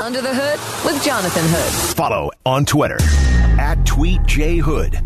[0.00, 1.96] Under the Hood with Jonathan Hood.
[1.96, 2.98] Follow on Twitter
[3.60, 5.02] at TweetJHood.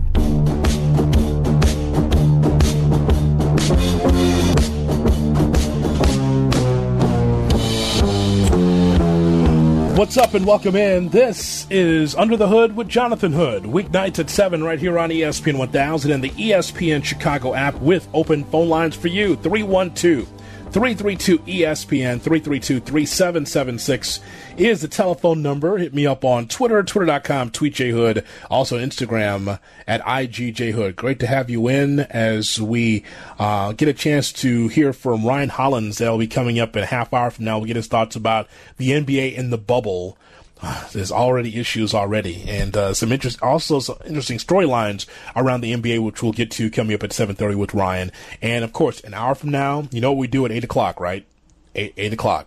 [9.96, 11.08] What's up and welcome in.
[11.08, 13.62] This is Under the Hood with Jonathan Hood.
[13.62, 18.44] Weeknights at 7 right here on ESPN 1000 and the ESPN Chicago app with open
[18.44, 19.36] phone lines for you.
[19.36, 20.28] 312
[20.72, 24.20] 332 ESPN 332 3776
[24.56, 25.76] is the telephone number.
[25.76, 30.96] Hit me up on Twitter, twitter.com, tweetjhood, also Instagram at IGJHood.
[30.96, 33.04] Great to have you in as we
[33.38, 35.98] uh, get a chance to hear from Ryan Hollins.
[35.98, 37.58] That'll be coming up in a half hour from now.
[37.58, 38.48] We'll get his thoughts about
[38.78, 40.16] the NBA in the bubble.
[40.92, 46.02] There's already issues already, and uh, some interest, also some interesting storylines around the NBA,
[46.04, 48.12] which we'll get to coming up at 7:30 with Ryan.
[48.40, 51.00] And of course, an hour from now, you know what we do at eight o'clock,
[51.00, 51.26] right?
[51.74, 52.46] Eight eight o'clock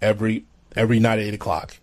[0.00, 0.44] every
[0.76, 1.76] every night at eight o'clock.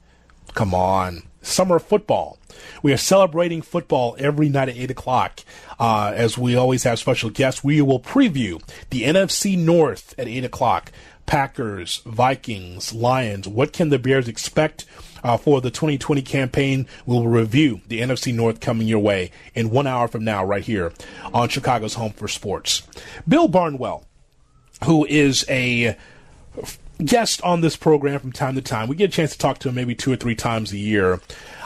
[0.53, 2.38] Come on, summer football.
[2.81, 5.41] We are celebrating football every night at eight o'clock.
[5.78, 10.45] Uh, as we always have special guests, we will preview the NFC North at eight
[10.45, 10.91] o'clock.
[11.25, 13.47] Packers, Vikings, Lions.
[13.47, 14.85] What can the Bears expect?
[15.26, 16.88] Uh, for the 2020 campaign.
[17.08, 20.94] We'll review the NFC North coming your way in one hour from now, right here
[21.34, 22.84] on Chicago's Home for Sports.
[23.28, 24.06] Bill Barnwell,
[24.84, 25.98] who is a
[27.03, 28.88] guest on this program from time to time.
[28.88, 31.20] We get a chance to talk to him maybe two or three times a year.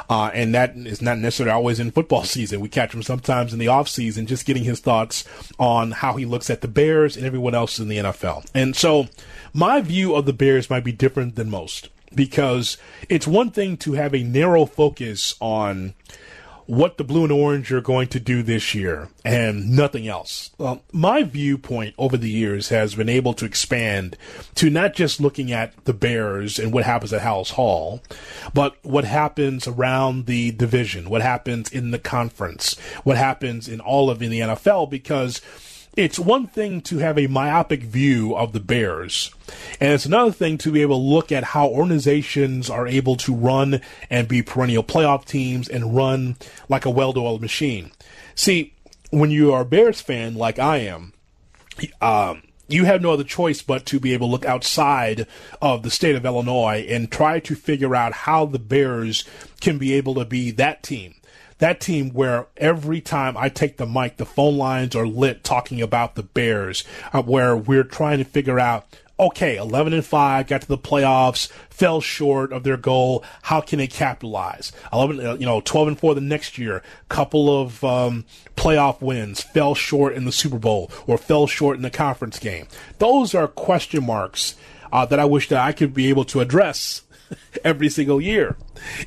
[0.10, 2.62] Uh, and that is not necessarily always in football season.
[2.62, 5.26] We catch him sometimes in the off season, just getting his thoughts
[5.60, 8.50] on how he looks at the Bears and everyone else in the NFL.
[8.56, 9.10] And so,
[9.54, 13.94] my view of the Bears might be different than most because it's one thing to
[13.94, 15.94] have a narrow focus on
[16.66, 20.52] what the blue and orange are going to do this year and nothing else.
[20.58, 24.18] Well, my viewpoint over the years has been able to expand
[24.56, 28.04] to not just looking at the Bears and what happens at Halas Hall,
[28.54, 34.10] but what happens around the division, what happens in the conference, what happens in all
[34.10, 35.40] of in the NFL because
[36.00, 39.36] it's one thing to have a myopic view of the Bears,
[39.82, 43.36] and it's another thing to be able to look at how organizations are able to
[43.36, 46.38] run and be perennial playoff teams and run
[46.70, 47.92] like a well oiled machine.
[48.34, 48.74] See,
[49.10, 51.12] when you are a Bears fan like I am,
[52.02, 55.28] um, you have no other choice but to be able to look outside
[55.62, 59.26] of the state of Illinois and try to figure out how the Bears
[59.60, 61.16] can be able to be that team
[61.60, 65.82] that team where every time I take the mic, the phone lines are lit talking
[65.82, 66.84] about the Bears,
[67.14, 68.88] uh, where we're trying to figure out
[69.20, 73.24] okay, 11 and 5, got to the playoffs, fell short of their goal.
[73.42, 74.72] How can they capitalize?
[74.94, 78.26] 11, uh, you know, 12 and 4 the next year, couple of um,
[78.56, 82.68] playoff wins, fell short in the Super Bowl or fell short in the conference game.
[83.00, 84.56] Those are question marks
[84.92, 87.04] uh, that I wish that I could be able to address
[87.64, 88.58] every single year.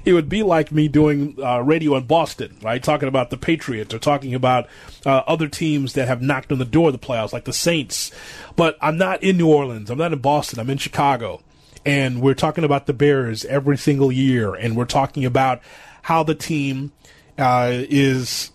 [0.04, 2.82] It would be like me doing uh, radio in Boston, right?
[2.82, 4.68] Talking about the Patriots or talking about
[5.06, 8.10] uh, other teams that have knocked on the door of the playoffs, like the Saints.
[8.56, 9.90] But I'm not in New Orleans.
[9.90, 10.58] I'm not in Boston.
[10.58, 11.42] I'm in Chicago.
[11.84, 14.54] And we're talking about the Bears every single year.
[14.54, 15.60] And we're talking about
[16.02, 16.92] how the team
[17.38, 18.52] uh, is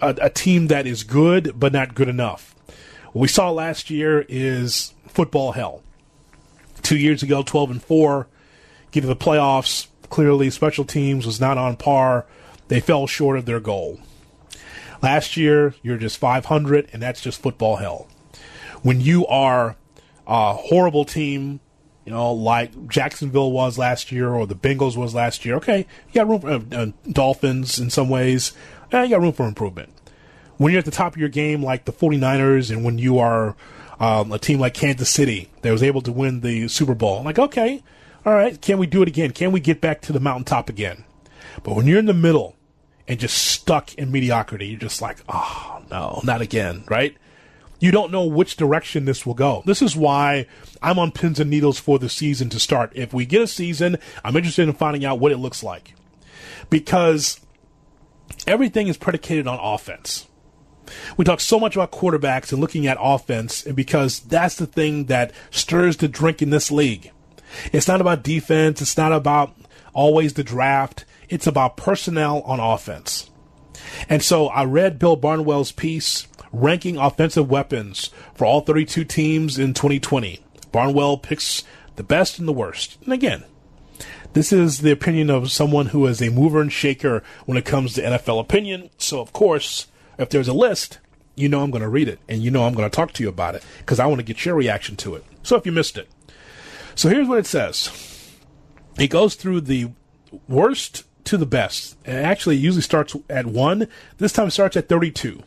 [0.00, 2.54] a, a team that is good, but not good enough.
[3.12, 5.82] What we saw last year is football hell.
[6.82, 8.28] Two years ago, 12 and 4
[8.90, 9.88] get to the playoffs.
[10.10, 12.26] Clearly, special teams was not on par.
[12.68, 14.00] They fell short of their goal.
[15.02, 18.08] Last year, you're just 500, and that's just football hell.
[18.82, 19.76] When you are
[20.26, 21.60] a horrible team,
[22.04, 26.14] you know, like Jacksonville was last year or the Bengals was last year, okay, you
[26.14, 28.52] got room for uh, uh, Dolphins in some ways.
[28.92, 29.90] Eh, you got room for improvement.
[30.56, 33.54] When you're at the top of your game, like the 49ers, and when you are
[34.00, 37.38] um, a team like Kansas City that was able to win the Super Bowl, like,
[37.38, 37.82] okay,
[38.26, 39.32] all right, can we do it again?
[39.32, 41.04] Can we get back to the mountaintop again?
[41.62, 42.56] But when you're in the middle
[43.06, 47.16] and just stuck in mediocrity, you're just like, oh, no, not again, right?
[47.80, 49.62] You don't know which direction this will go.
[49.64, 50.46] This is why
[50.82, 52.92] I'm on pins and needles for the season to start.
[52.94, 55.94] If we get a season, I'm interested in finding out what it looks like.
[56.70, 57.40] Because
[58.46, 60.26] everything is predicated on offense.
[61.16, 65.04] We talk so much about quarterbacks and looking at offense, and because that's the thing
[65.04, 67.12] that stirs the drink in this league.
[67.72, 68.80] It's not about defense.
[68.82, 69.54] It's not about
[69.92, 71.04] always the draft.
[71.28, 73.30] It's about personnel on offense.
[74.08, 79.74] And so I read Bill Barnwell's piece ranking offensive weapons for all 32 teams in
[79.74, 80.40] 2020.
[80.72, 81.64] Barnwell picks
[81.96, 82.98] the best and the worst.
[83.04, 83.44] And again,
[84.32, 87.94] this is the opinion of someone who is a mover and shaker when it comes
[87.94, 88.90] to NFL opinion.
[88.98, 90.98] So, of course, if there's a list,
[91.34, 93.22] you know I'm going to read it and you know I'm going to talk to
[93.22, 95.24] you about it because I want to get your reaction to it.
[95.42, 96.08] So, if you missed it,
[96.98, 98.36] so here's what it says.
[98.98, 99.92] It goes through the
[100.48, 101.96] worst to the best.
[102.04, 103.86] It actually usually starts at one.
[104.16, 105.44] This time it starts at 32.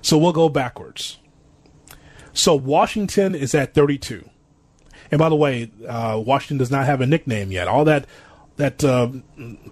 [0.00, 1.18] So we'll go backwards.
[2.32, 4.30] So Washington is at 32.
[5.10, 7.66] And by the way, uh, Washington does not have a nickname yet.
[7.66, 8.06] All that
[8.56, 9.10] that uh,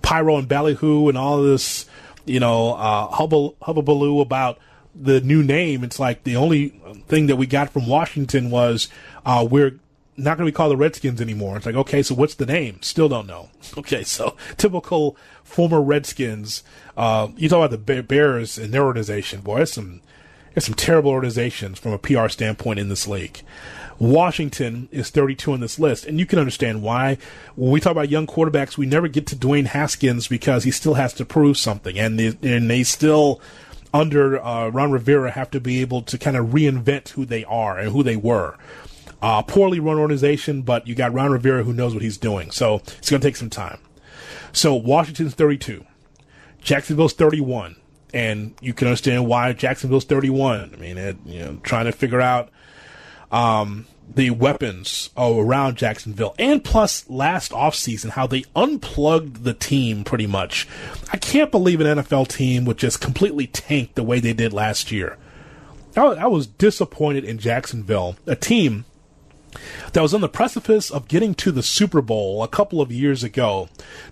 [0.02, 1.86] pyro and ballyhoo and all this,
[2.24, 4.58] you know, uh, hubble hubbubaloo about
[4.96, 5.84] the new name.
[5.84, 6.70] It's like the only
[7.06, 8.88] thing that we got from Washington was
[9.24, 9.78] uh, we're
[10.18, 11.56] not going to be called the Redskins anymore.
[11.56, 12.82] It's like, okay, so what's the name?
[12.82, 13.48] Still don't know.
[13.78, 16.64] Okay, so typical former Redskins.
[16.96, 19.40] Uh, you talk about the Bears and their organization.
[19.40, 20.00] Boy, there's some
[20.54, 23.42] there's some terrible organizations from a PR standpoint in this league.
[23.98, 27.18] Washington is 32 on this list, and you can understand why.
[27.54, 30.94] When we talk about young quarterbacks, we never get to Dwayne Haskins because he still
[30.94, 33.40] has to prove something, and they, and they still
[33.92, 37.78] under uh, Ron Rivera have to be able to kind of reinvent who they are
[37.78, 38.56] and who they were.
[39.20, 42.50] Uh, poorly run organization, but you got Ron Rivera who knows what he's doing.
[42.52, 43.78] So it's going to take some time.
[44.52, 45.84] So Washington's 32,
[46.60, 47.76] Jacksonville's 31,
[48.14, 50.72] and you can understand why Jacksonville's 31.
[50.72, 52.50] I mean, it, you know, trying to figure out
[53.30, 60.26] um, the weapons around Jacksonville, and plus last offseason, how they unplugged the team pretty
[60.26, 60.66] much.
[61.12, 64.90] I can't believe an NFL team would just completely tank the way they did last
[64.90, 65.18] year.
[65.96, 68.86] I, I was disappointed in Jacksonville, a team
[69.92, 73.22] that was on the precipice of getting to the Super Bowl a couple of years
[73.22, 73.68] ago.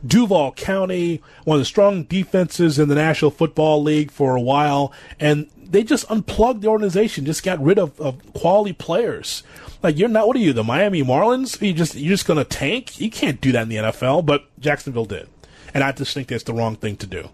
[0.07, 4.93] Duval County, one of the strong defenses in the National Football League for a while,
[5.21, 9.43] and they just unplugged the organization, just got rid of, of quality players.
[9.83, 11.61] Like you're not what are you, the Miami Marlins?
[11.61, 13.01] You just you're just gonna tank?
[13.01, 15.29] You can't do that in the NFL, but Jacksonville did.
[15.75, 17.29] And I just think that's the wrong thing to do.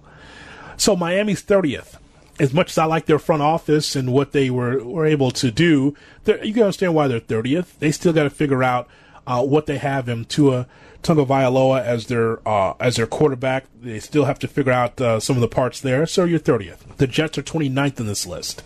[0.77, 1.99] So Miami's thirtieth
[2.39, 5.51] as much as I like their front office and what they were, were able to
[5.51, 5.95] do,
[6.27, 7.79] you can understand why they're 30th.
[7.79, 8.89] They still got to figure out
[9.27, 10.67] uh, what they have in Tua
[11.03, 13.65] Tagovailoa as their uh, as their quarterback.
[13.81, 16.07] They still have to figure out uh, some of the parts there.
[16.07, 16.97] So you're 30th.
[16.97, 18.63] The Jets are 29th in this list.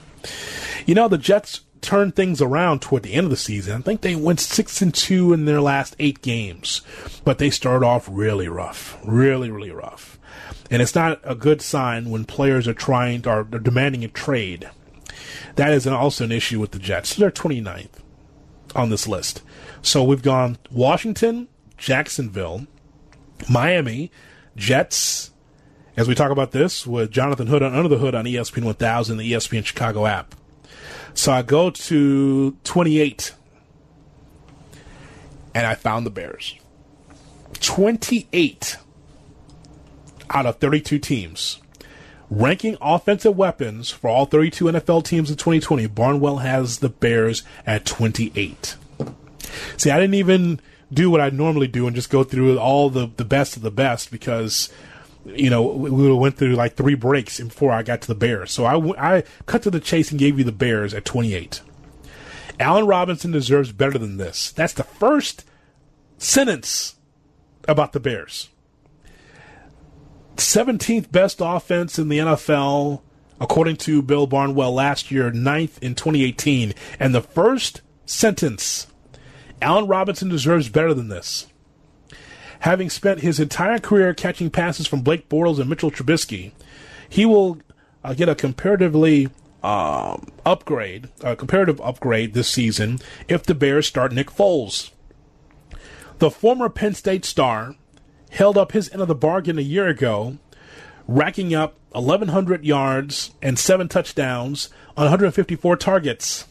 [0.87, 3.77] You know the Jets turned things around toward the end of the season.
[3.77, 6.83] I think they went six and two in their last eight games,
[7.25, 10.16] but they started off really rough, really really rough.
[10.71, 14.69] And it's not a good sign when players are trying to, are demanding a trade.
[15.57, 17.15] That is an, also an issue with the Jets.
[17.15, 18.01] They're 29th
[18.75, 19.43] on this list.
[19.83, 21.49] So we've gone Washington,
[21.79, 22.67] Jacksonville,
[23.49, 24.11] Miami,
[24.57, 25.31] Jets.
[25.97, 29.17] As we talk about this with Jonathan Hood on Under the Hood on ESPN 1000,
[29.17, 30.35] the ESPN Chicago app.
[31.15, 33.35] So I go to 28
[35.55, 36.55] and I found the Bears.
[37.61, 38.77] 28
[40.31, 41.61] out of 32 teams.
[42.29, 47.85] Ranking offensive weapons for all 32 NFL teams in 2020, Barnwell has the Bears at
[47.85, 48.77] 28.
[49.77, 50.61] See, I didn't even
[50.93, 53.71] do what I normally do and just go through all the, the best of the
[53.71, 54.71] best because,
[55.25, 58.51] you know, we went through like three breaks before I got to the Bears.
[58.51, 61.61] So I, I cut to the chase and gave you the Bears at 28.
[62.59, 64.51] Allen Robinson deserves better than this.
[64.51, 65.45] That's the first
[66.19, 66.97] sentence
[67.69, 68.49] about the Bears.
[70.37, 73.03] 17th best offense in the NFL,
[73.41, 76.75] according to Bill Barnwell last year, ninth in 2018.
[76.99, 78.87] And the first sentence
[79.63, 81.47] Allen Robinson deserves better than this.
[82.61, 86.53] Having spent his entire career catching passes from Blake Bortles and Mitchell Trubisky,
[87.09, 87.59] he will
[88.03, 89.29] uh, get a comparatively
[89.63, 94.91] um, upgrade, a comparative upgrade this season if the Bears start Nick Foles.
[96.19, 97.75] The former Penn State star
[98.37, 100.39] held up his end of the bargain a year ago,
[101.09, 106.47] racking up 1,100 yards and seven touchdowns on 154 targets.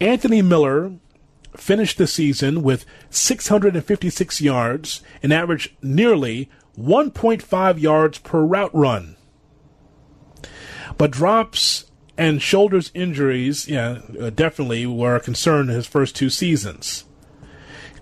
[0.00, 0.92] Anthony Miller
[1.56, 9.16] finished the season with 656 yards and averaged nearly 1.5 yards per route run.
[10.98, 16.30] But drops and shoulders injuries, yeah, uh, definitely were a concern in his first two
[16.30, 17.04] seasons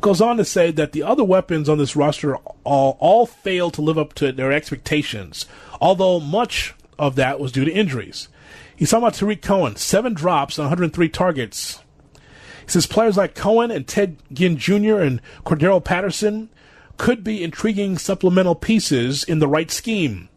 [0.05, 3.81] goes on to say that the other weapons on this roster all, all failed to
[3.81, 5.47] live up to their expectations,
[5.81, 8.29] although much of that was due to injuries.
[8.77, 11.81] He's talking about Tarik Cohen, seven drops on 103 targets.
[12.13, 14.99] He says players like Cohen and Ted Ginn Jr.
[14.99, 16.51] and Cordarrelle Patterson
[16.99, 20.29] could be intriguing supplemental pieces in the right scheme.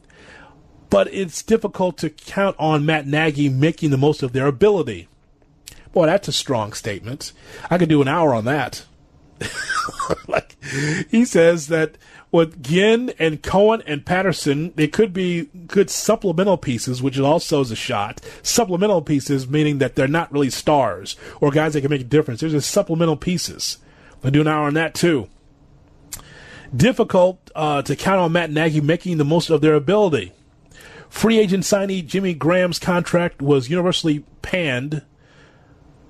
[0.89, 5.09] But it's difficult to count on Matt Nagy making the most of their ability.
[5.91, 7.33] Boy, that's a strong statement.
[7.69, 8.85] I could do an hour on that.
[10.27, 10.57] like
[11.09, 11.97] he says that
[12.31, 17.71] with Ginn and Cohen and Patterson, they could be good supplemental pieces, which also is
[17.71, 18.21] a shot.
[18.43, 22.41] Supplemental pieces meaning that they're not really stars or guys that can make a difference.
[22.41, 23.77] They're just supplemental pieces.
[24.23, 25.29] I'll do an hour on that too.
[26.75, 30.33] Difficult uh, to count on Matt Nagy making the most of their ability.
[31.09, 35.03] Free agent signee Jimmy Graham's contract was universally panned,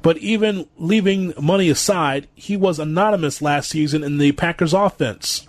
[0.01, 5.47] but even leaving money aside, he was anonymous last season in the Packers offense.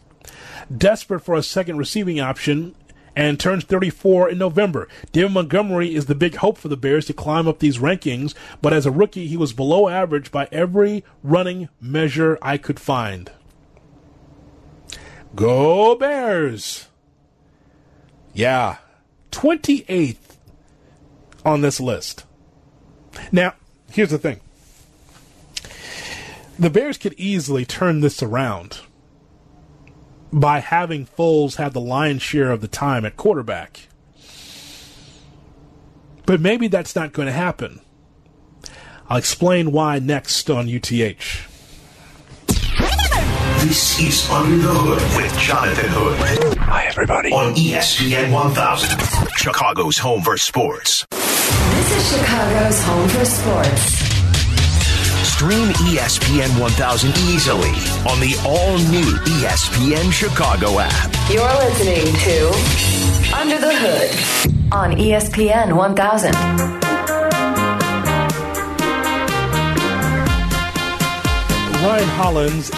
[0.74, 2.74] Desperate for a second receiving option,
[3.18, 4.86] and turns 34 in November.
[5.10, 8.72] David Montgomery is the big hope for the Bears to climb up these rankings, but
[8.72, 13.32] as a rookie, he was below average by every running measure I could find.
[15.34, 16.86] Go Bears!
[18.32, 18.76] Yeah,
[19.32, 20.36] 28th
[21.44, 22.24] on this list.
[23.32, 23.54] Now,
[23.90, 24.40] here's the thing
[26.58, 28.80] the Bears could easily turn this around
[30.32, 33.88] by having Foles have the lion's share of the time at quarterback.
[36.26, 37.80] But maybe that's not going to happen.
[39.08, 41.46] I'll explain why next on UTH.
[43.60, 46.58] This is Under the Hood with Jonathan Hood.
[46.58, 47.32] Hi, everybody.
[47.32, 51.06] On ESPN 1000, Chicago's home for sports.
[51.76, 54.08] This is Chicago's home for sports.
[55.28, 57.70] Stream ESPN 1000 easily
[58.10, 61.10] on the all new ESPN Chicago app.
[61.30, 66.34] You're listening to Under the Hood on ESPN 1000.
[71.80, 72.70] Ryan Hollins,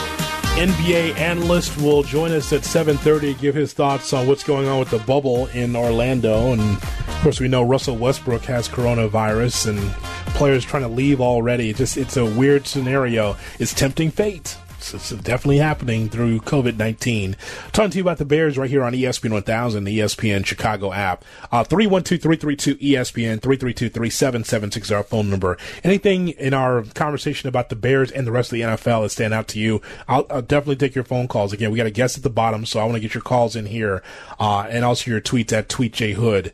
[0.61, 3.33] NBA analyst, will join us at 7:30.
[3.41, 7.41] Give his thoughts on what's going on with the bubble in Orlando, and of course,
[7.41, 9.91] we know Russell Westbrook has coronavirus, and
[10.35, 11.73] players trying to leave already.
[11.73, 13.39] Just it's a weird scenario.
[13.59, 14.59] It's tempting fate.
[14.81, 17.37] It's, definitely happening through COVID 19.
[17.73, 21.25] Talking to you about the Bears right here on ESPN 1000, the ESPN Chicago app.
[21.53, 25.59] Uh, 312 332 ESPN, 332 3776 our phone number.
[25.85, 29.35] Anything in our conversation about the Bears and the rest of the NFL that stand
[29.35, 31.53] out to you, I'll, I'll definitely take your phone calls.
[31.53, 33.55] Again, we got a guest at the bottom, so I want to get your calls
[33.55, 34.03] in here
[34.39, 36.53] uh, and also your tweets at TweetJHood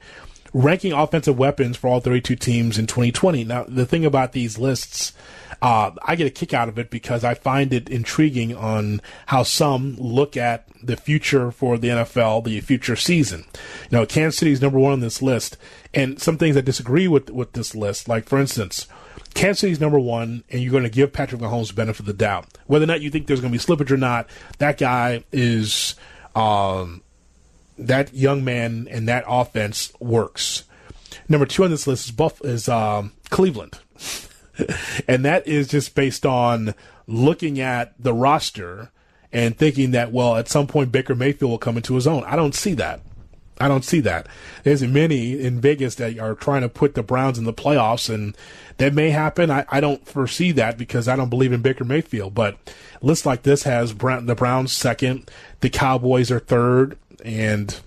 [0.56, 3.44] ranking offensive weapons for all 32 teams in 2020.
[3.44, 5.12] Now, the thing about these lists,
[5.60, 9.42] uh, I get a kick out of it because I find it intriguing on how
[9.42, 13.44] some look at the future for the NFL, the future season.
[13.90, 15.58] You know, Kansas City is number one on this list,
[15.92, 18.08] and some things I disagree with with this list.
[18.08, 18.86] Like, for instance,
[19.34, 22.46] Kansas City's number one, and you're going to give Patrick Mahomes benefit of the doubt.
[22.66, 25.96] Whether or not you think there's going to be slippage or not, that guy is
[26.34, 27.02] um,
[27.78, 30.64] that young man and that offense works.
[31.28, 33.78] Number two on this list is Buff is um, Cleveland,
[35.08, 36.74] and that is just based on
[37.06, 38.90] looking at the roster
[39.32, 42.24] and thinking that well, at some point Baker Mayfield will come into his own.
[42.24, 43.00] I don't see that.
[43.58, 44.26] I don't see that.
[44.64, 48.36] There's many in Vegas that are trying to put the Browns in the playoffs, and
[48.76, 49.50] that may happen.
[49.50, 52.34] I, I don't foresee that because I don't believe in Baker Mayfield.
[52.34, 52.58] But
[53.00, 55.30] lists like this has the Browns second,
[55.60, 57.78] the Cowboys are third, and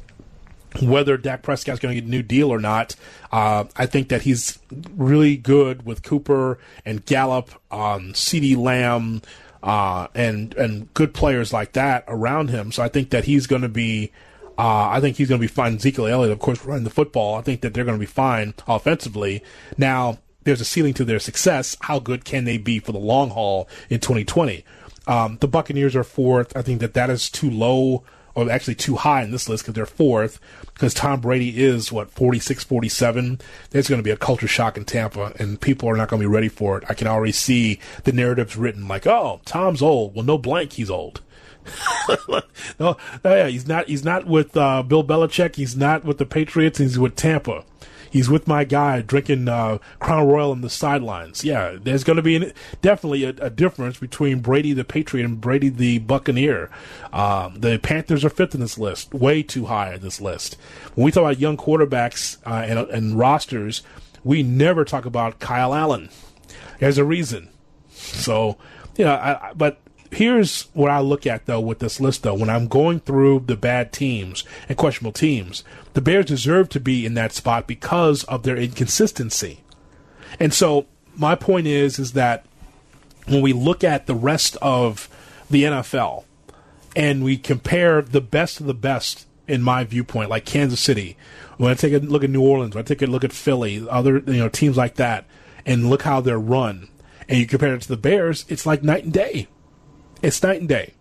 [0.82, 2.96] whether Dak Prescott's going to get a new deal or not,
[3.32, 4.60] uh, I think that he's
[4.96, 9.22] really good with Cooper and Gallup, um, CeeDee Lamb,
[9.62, 12.72] uh, and and good players like that around him.
[12.72, 14.12] So I think that he's going to be.
[14.58, 15.76] Uh, I think he's going to be fine.
[15.76, 17.36] Ezekiel Elliott, of course, running the football.
[17.36, 19.42] I think that they're going to be fine offensively.
[19.78, 21.78] Now, there's a ceiling to their success.
[21.80, 24.66] How good can they be for the long haul in 2020?
[25.08, 26.56] Um, the Buccaneers are fourth.
[26.58, 28.04] I think that that is too low
[28.48, 30.40] actually too high in this list because they're fourth
[30.74, 33.40] because Tom Brady is what 46 47
[33.72, 36.28] there's going to be a culture shock in Tampa and people are not going to
[36.28, 40.16] be ready for it I can already see the narratives written like oh Tom's old
[40.16, 41.22] well no blank he's old
[42.80, 43.88] no, yeah, he's not.
[43.88, 45.56] He's not with uh, Bill Belichick.
[45.56, 46.80] He's not with the Patriots.
[46.80, 47.64] He's with Tampa.
[48.12, 51.44] He's with my guy drinking uh, Crown Royal on the sidelines.
[51.44, 55.40] Yeah, there's going to be an, definitely a, a, difference between Brady the Patriot and
[55.40, 56.70] Brady the Buccaneer.
[57.14, 60.58] Uh, the Panthers are fifth in this list, way too high in this list.
[60.96, 63.84] When we talk about young quarterbacks uh, and, and rosters,
[64.24, 66.10] we never talk about Kyle Allen.
[66.80, 67.50] There's a reason.
[67.90, 68.58] So,
[68.98, 69.80] you know, I, but
[70.12, 72.34] here's what I look at though with this list though.
[72.34, 75.64] When I'm going through the bad teams and questionable teams,
[75.94, 79.62] the Bears deserve to be in that spot because of their inconsistency.
[80.40, 82.46] And so my point is is that
[83.28, 85.08] when we look at the rest of
[85.50, 86.24] the NFL
[86.96, 91.18] and we compare the best of the best in my viewpoint, like Kansas City,
[91.58, 93.86] when I take a look at New Orleans, when I take a look at Philly,
[93.90, 95.26] other you know teams like that,
[95.66, 96.88] and look how they're run,
[97.28, 99.48] and you compare it to the Bears, it's like night and day.
[100.22, 100.94] It's night and day.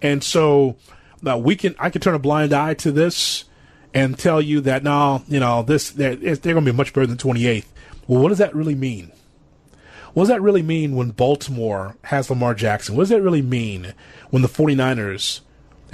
[0.00, 0.76] And so
[1.22, 3.44] we can I can turn a blind eye to this
[3.92, 7.06] and tell you that now, you know, this they're, they're going to be much better
[7.06, 7.66] than 28th.
[8.06, 9.12] Well, what does that really mean?
[10.12, 12.94] What does that really mean when Baltimore has Lamar Jackson?
[12.94, 13.94] What does that really mean
[14.30, 15.40] when the 49ers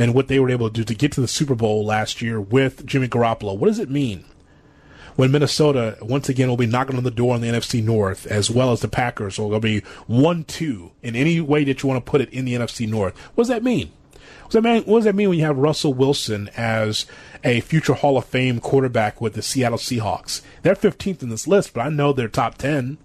[0.00, 2.41] and what they were able to do to get to the Super Bowl last year
[2.41, 3.57] with Jimmy Garoppolo.
[3.57, 4.25] What does it mean
[5.21, 8.50] when Minnesota once again will be knocking on the door in the NFC North, as
[8.50, 12.11] well as the Packers will be one two in any way that you want to
[12.11, 13.15] put it in the NFC North?
[13.35, 13.93] What does that mean?
[14.45, 17.05] What does that mean, what does that mean when you have Russell Wilson as
[17.45, 20.41] a future Hall of Fame quarterback with the Seattle Seahawks?
[20.62, 22.97] They're 15th in this list, but I know they're top 10.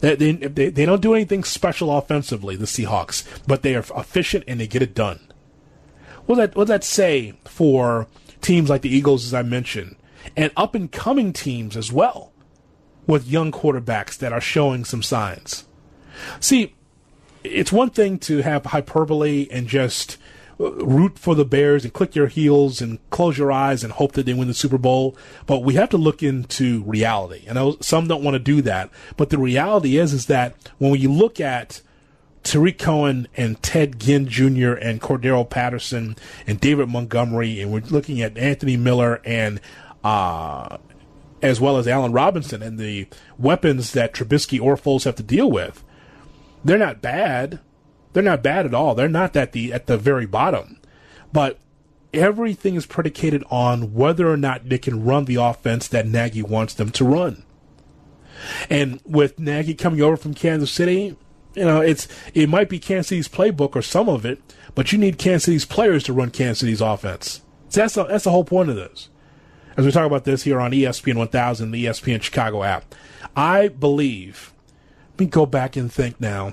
[0.00, 4.58] They, they, they, don't do anything special offensively, the Seahawks, but they are efficient and
[4.58, 5.20] they get it done.
[6.26, 8.08] What does that, what does that say for
[8.40, 9.94] teams like the Eagles, as I mentioned,
[10.36, 12.32] and up and coming teams as well,
[13.06, 15.64] with young quarterbacks that are showing some signs?
[16.38, 16.74] See,
[17.42, 20.18] it's one thing to have hyperbole and just
[20.58, 24.26] root for the Bears and click your heels and close your eyes and hope that
[24.26, 25.16] they win the Super Bowl.
[25.46, 27.46] But we have to look into reality.
[27.48, 30.94] I know some don't want to do that, but the reality is is that when
[31.00, 31.80] you look at
[32.42, 34.72] Tarik Cohen and Ted Ginn Jr.
[34.72, 39.60] and Cordarrelle Patterson and David Montgomery, and we're looking at Anthony Miller and
[40.04, 40.78] uh,
[41.42, 43.06] as well as Allen Robinson and the
[43.38, 45.84] weapons that Trubisky or Foles have to deal with.
[46.64, 47.60] They're not bad.
[48.12, 48.94] They're not bad at all.
[48.94, 50.78] They're not at the at the very bottom,
[51.32, 51.58] but
[52.12, 56.74] everything is predicated on whether or not they can run the offense that Nagy wants
[56.74, 57.44] them to run.
[58.68, 61.16] And with Nagy coming over from Kansas City,
[61.54, 64.40] you know, it's it might be Kansas City's playbook or some of it,
[64.74, 67.42] but you need Kansas City's players to run Kansas City's offense.
[67.68, 69.08] So that's the, that's the whole point of this.
[69.80, 72.94] As we talk about this here on ESPN 1000, the ESPN Chicago app,
[73.34, 74.52] I believe.
[75.12, 76.52] Let me go back and think now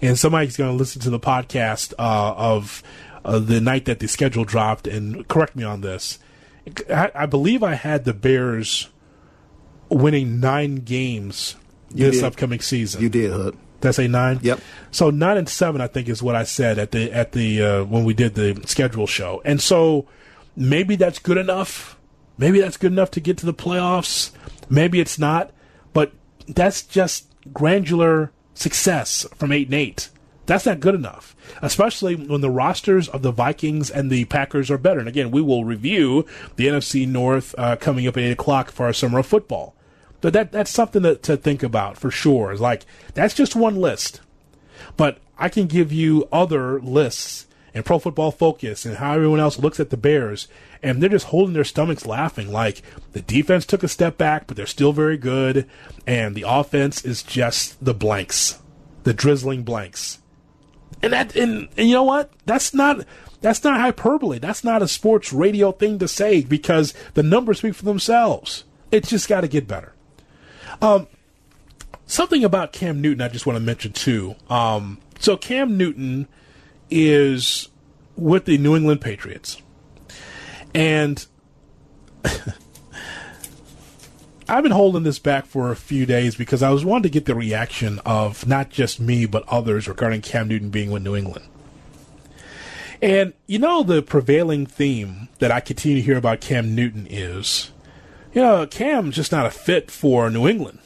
[0.00, 2.82] and somebody's going to listen to the podcast uh, of
[3.26, 6.18] uh, the night that the schedule dropped and correct me on this.
[6.90, 8.88] I, I believe I had the Bears
[9.90, 11.56] winning nine games
[11.92, 12.24] you this did.
[12.24, 13.02] upcoming season.
[13.02, 13.58] You did, Hood.
[13.82, 14.38] That's a nine?
[14.40, 14.60] Yep.
[14.92, 17.84] So nine and seven, I think, is what I said at the at the uh,
[17.84, 20.06] when we did the schedule show, and so
[20.56, 21.98] maybe that's good enough.
[22.38, 24.30] Maybe that's good enough to get to the playoffs.
[24.68, 25.50] Maybe it's not,
[25.92, 26.12] but
[26.48, 30.08] that's just granular success from 8 and 8.
[30.46, 34.78] That's not good enough, especially when the rosters of the Vikings and the Packers are
[34.78, 34.98] better.
[34.98, 38.86] And again, we will review the NFC North uh, coming up at 8 o'clock for
[38.86, 39.74] our summer of football.
[40.20, 42.56] But that, that's something to, to think about for sure.
[42.56, 44.20] Like, that's just one list.
[44.96, 49.58] But I can give you other lists and Pro Football Focus and how everyone else
[49.58, 50.48] looks at the Bears,
[50.82, 52.50] and they're just holding their stomachs laughing.
[52.50, 55.68] Like the defense took a step back, but they're still very good,
[56.06, 58.60] and the offense is just the blanks,
[59.04, 60.18] the drizzling blanks.
[61.02, 62.30] And that, and, and you know what?
[62.46, 63.04] That's not
[63.40, 64.38] that's not hyperbole.
[64.38, 68.64] That's not a sports radio thing to say because the numbers speak for themselves.
[68.90, 69.94] It's just got to get better.
[70.80, 71.08] Um,
[72.06, 74.36] something about Cam Newton I just want to mention too.
[74.48, 76.28] Um, so Cam Newton
[76.88, 77.68] is
[78.16, 79.60] with the New England Patriots.
[80.74, 81.26] And
[84.48, 87.24] I've been holding this back for a few days because I was wanting to get
[87.26, 91.46] the reaction of not just me, but others regarding Cam Newton being with New England.
[93.00, 97.72] And you know, the prevailing theme that I continue to hear about Cam Newton is,
[98.32, 100.78] you know, Cam's just not a fit for New England.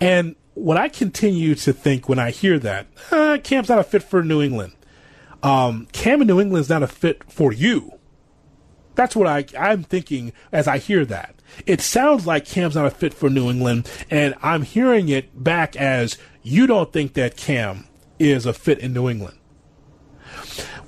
[0.00, 4.02] And what I continue to think when I hear that, uh, Cam's not a fit
[4.02, 4.72] for New England.
[5.42, 7.95] Um, Cam in New England is not a fit for you.
[8.96, 11.36] That's what I, I'm thinking as I hear that.
[11.64, 15.76] It sounds like Cam's not a fit for New England, and I'm hearing it back
[15.76, 17.86] as you don't think that Cam
[18.18, 19.38] is a fit in New England.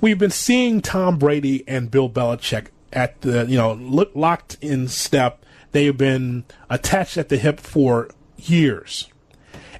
[0.01, 4.87] We've been seeing Tom Brady and Bill Belichick at the, you know, look, locked in
[4.87, 5.45] step.
[5.71, 9.07] They've been attached at the hip for years.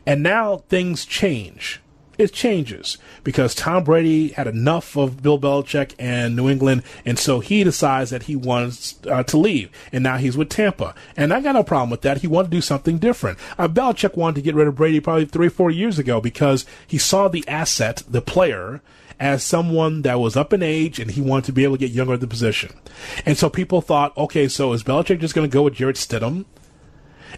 [0.05, 1.81] And now things change.
[2.19, 7.39] It changes because Tom Brady had enough of Bill Belichick and New England, and so
[7.39, 10.93] he decides that he wants uh, to leave, and now he's with Tampa.
[11.15, 12.17] And I got no problem with that.
[12.17, 13.39] He wanted to do something different.
[13.57, 16.65] Uh, Belichick wanted to get rid of Brady probably three, or four years ago because
[16.85, 18.81] he saw the asset, the player,
[19.17, 21.91] as someone that was up in age and he wanted to be able to get
[21.91, 22.73] younger at the position.
[23.25, 26.43] And so people thought, okay, so is Belichick just going to go with Jarrett Stidham?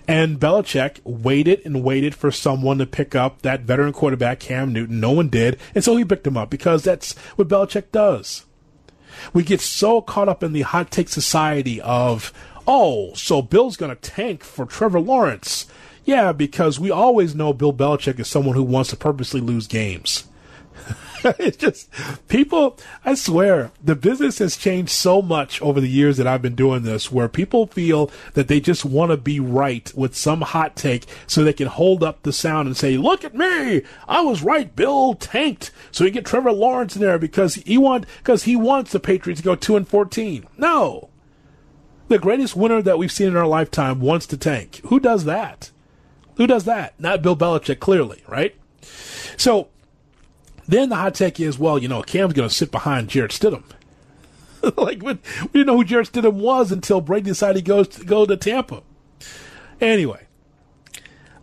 [0.07, 4.99] And Belichick waited and waited for someone to pick up that veteran quarterback, Cam Newton.
[4.99, 5.59] No one did.
[5.75, 8.45] And so he picked him up because that's what Belichick does.
[9.33, 12.33] We get so caught up in the hot take society of,
[12.65, 15.67] oh, so Bill's going to tank for Trevor Lawrence.
[16.05, 20.25] Yeah, because we always know Bill Belichick is someone who wants to purposely lose games.
[21.39, 21.89] it's just
[22.27, 22.77] people.
[23.05, 26.83] I swear, the business has changed so much over the years that I've been doing
[26.83, 31.05] this, where people feel that they just want to be right with some hot take,
[31.27, 34.75] so they can hold up the sound and say, "Look at me, I was right.
[34.75, 38.91] Bill tanked, so you get Trevor Lawrence in there because he want because he wants
[38.91, 41.09] the Patriots to go two and fourteen." No,
[42.07, 44.81] the greatest winner that we've seen in our lifetime wants to tank.
[44.85, 45.71] Who does that?
[46.35, 46.99] Who does that?
[46.99, 48.55] Not Bill Belichick, clearly, right?
[49.37, 49.67] So
[50.67, 53.63] then the hot take is, well, you know, Cam's going to sit behind Jarrett Stidham.
[54.77, 55.17] like, we
[55.53, 58.83] didn't know who Jarrett Stidham was until Brady decided he goes to go to Tampa.
[59.79, 60.27] Anyway,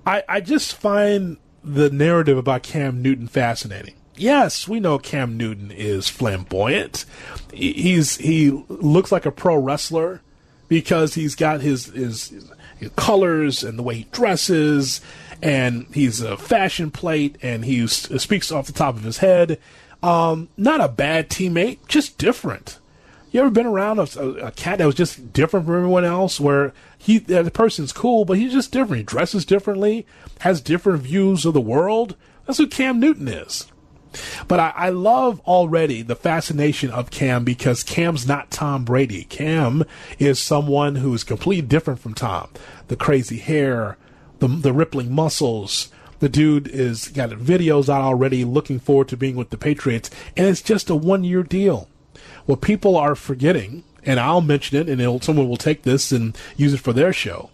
[0.07, 3.94] I I just find the narrative about Cam Newton fascinating.
[4.16, 7.04] Yes, we know Cam Newton is flamboyant.
[7.52, 10.22] He's he looks like a pro wrestler
[10.68, 15.00] because he's got his his, his colors and the way he dresses
[15.42, 19.59] and he's a fashion plate, and he speaks off the top of his head.
[20.03, 22.79] Um, not a bad teammate, just different.
[23.31, 26.72] You ever been around a, a, cat that was just different from everyone else, where
[26.96, 28.98] he the person's cool, but he's just different.
[28.98, 30.07] He dresses differently,
[30.40, 32.16] has different views of the world.
[32.46, 33.70] That's who Cam Newton is.
[34.46, 39.24] But I, I, love already the fascination of Cam because Cam's not Tom Brady.
[39.24, 39.85] Cam
[40.18, 42.48] is someone who is completely different from Tom.
[42.88, 43.98] The crazy hair,
[44.38, 45.90] the the rippling muscles.
[46.20, 50.46] The dude is got videos out already, looking forward to being with the Patriots, and
[50.46, 51.88] it's just a one year deal.
[52.46, 56.74] What people are forgetting, and I'll mention it, and someone will take this and use
[56.74, 57.51] it for their show,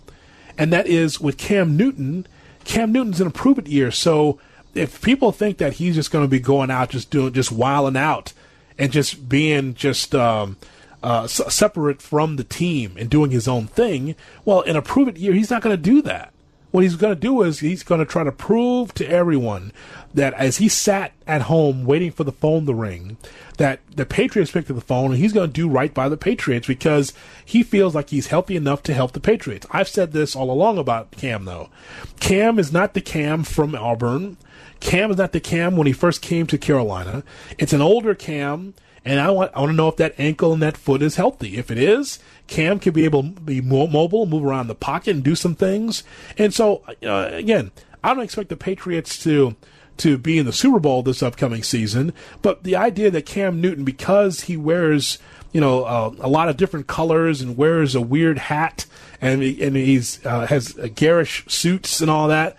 [0.57, 2.27] and that is with Cam Newton.
[2.65, 4.39] Cam Newton's in a prove it year, so
[4.75, 7.97] if people think that he's just going to be going out, just doing, just wilding
[7.97, 8.33] out,
[8.79, 10.57] and just being just um,
[11.03, 15.19] uh, separate from the team and doing his own thing, well, in a prove it
[15.19, 16.34] year, he's not going to do that
[16.75, 19.73] what he's going to do is he's going to try to prove to everyone
[20.13, 23.17] that as he sat at home waiting for the phone to ring,
[23.59, 26.17] that the Patriots picked up the phone and he's going to do right by the
[26.17, 27.13] Patriots because
[27.45, 29.69] he feels like he's healthy enough to help the Patriots.
[29.71, 31.71] I've said this all along about Cam, though.
[32.19, 34.37] Cam is not the Cam from Auburn.
[34.81, 37.23] Cam is not the Cam when he first came to Carolina.
[37.57, 40.63] It's an older Cam, and I want I want to know if that ankle and
[40.63, 41.57] that foot is healthy.
[41.57, 45.15] If it is, Cam can be able to be more mobile, move around the pocket,
[45.15, 46.05] and do some things.
[46.37, 47.71] And so, uh, again,
[48.03, 49.57] I don't expect the Patriots to
[49.97, 53.85] to be in the Super Bowl this upcoming season, but the idea that Cam Newton,
[53.85, 55.19] because he wears
[55.53, 58.87] you know uh, a lot of different colors and wears a weird hat
[59.21, 62.57] and and he's uh, has garish suits and all that,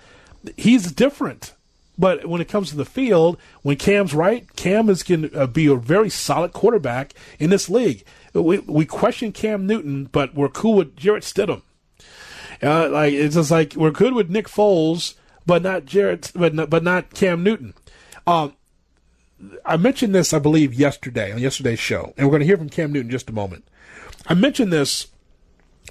[0.57, 1.53] he's different.
[1.97, 5.47] But when it comes to the field, when Cam's right, Cam is going to uh,
[5.47, 8.03] be a very solid quarterback in this league
[8.41, 11.61] we we question Cam Newton, but we're cool with Jarrett Stidham.
[12.61, 16.69] Uh, like it's just like we're good with Nick Foles, but not Jarrett, but not,
[16.69, 17.73] but not Cam Newton.
[18.27, 18.53] Um,
[19.65, 22.69] I mentioned this, I believe, yesterday on yesterday's show, and we're going to hear from
[22.69, 23.67] Cam Newton in just a moment.
[24.27, 25.07] I mentioned this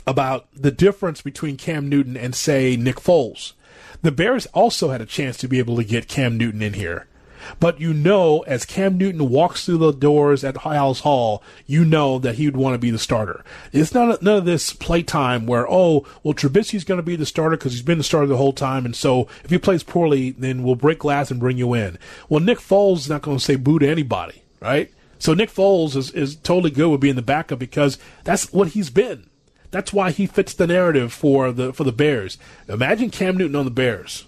[0.07, 3.53] about the difference between Cam Newton and say Nick Foles.
[4.03, 7.07] The Bears also had a chance to be able to get Cam Newton in here.
[7.61, 12.19] But you know, as Cam Newton walks through the doors at Halas Hall, you know
[12.19, 13.45] that he would want to be the starter.
[13.73, 17.57] It's not none of this playtime where, oh, well, Trubisky's going to be the starter
[17.57, 20.63] because he's been the starter the whole time, and so if he plays poorly, then
[20.63, 21.99] we'll break glass and bring you in.
[22.29, 24.91] Well, Nick Foles is not going to say boo to anybody, right?
[25.19, 28.91] So Nick Foles is, is totally good with being the backup because that's what he's
[28.91, 29.29] been.
[29.71, 32.39] That's why he fits the narrative for the for the Bears.
[32.69, 34.25] Imagine Cam Newton on the Bears.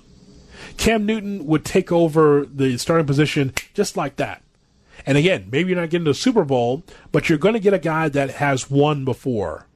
[0.77, 4.43] Cam Newton would take over the starting position just like that.
[5.05, 7.79] And again, maybe you're not getting the Super Bowl, but you're going to get a
[7.79, 9.67] guy that has won before.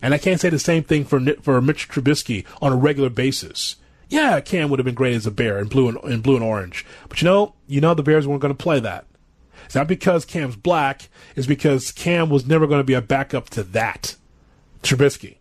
[0.00, 3.76] And I can't say the same thing for for Mitch Trubisky on a regular basis.
[4.08, 6.44] Yeah, Cam would have been great as a Bear in blue and in blue and
[6.44, 9.06] orange, but you know, you know the Bears weren't going to play that.
[9.64, 13.48] It's not because Cam's black; it's because Cam was never going to be a backup
[13.50, 14.16] to that
[14.82, 15.36] Trubisky.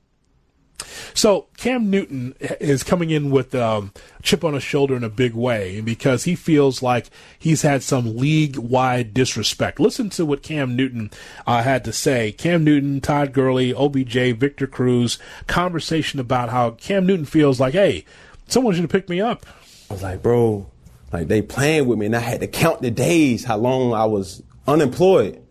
[1.13, 3.91] So Cam Newton is coming in with um,
[4.21, 8.17] chip on his shoulder in a big way because he feels like he's had some
[8.17, 9.79] league-wide disrespect.
[9.79, 11.11] Listen to what Cam Newton
[11.45, 12.31] uh, had to say.
[12.31, 15.17] Cam Newton, Todd Gurley, OBJ, Victor Cruz,
[15.47, 18.05] conversation about how Cam Newton feels like, hey,
[18.47, 19.45] someone should have picked me up.
[19.89, 20.69] I was like, bro,
[21.11, 24.05] like they playing with me, and I had to count the days how long I
[24.05, 25.41] was unemployed.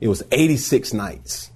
[0.00, 1.50] It was 86 nights.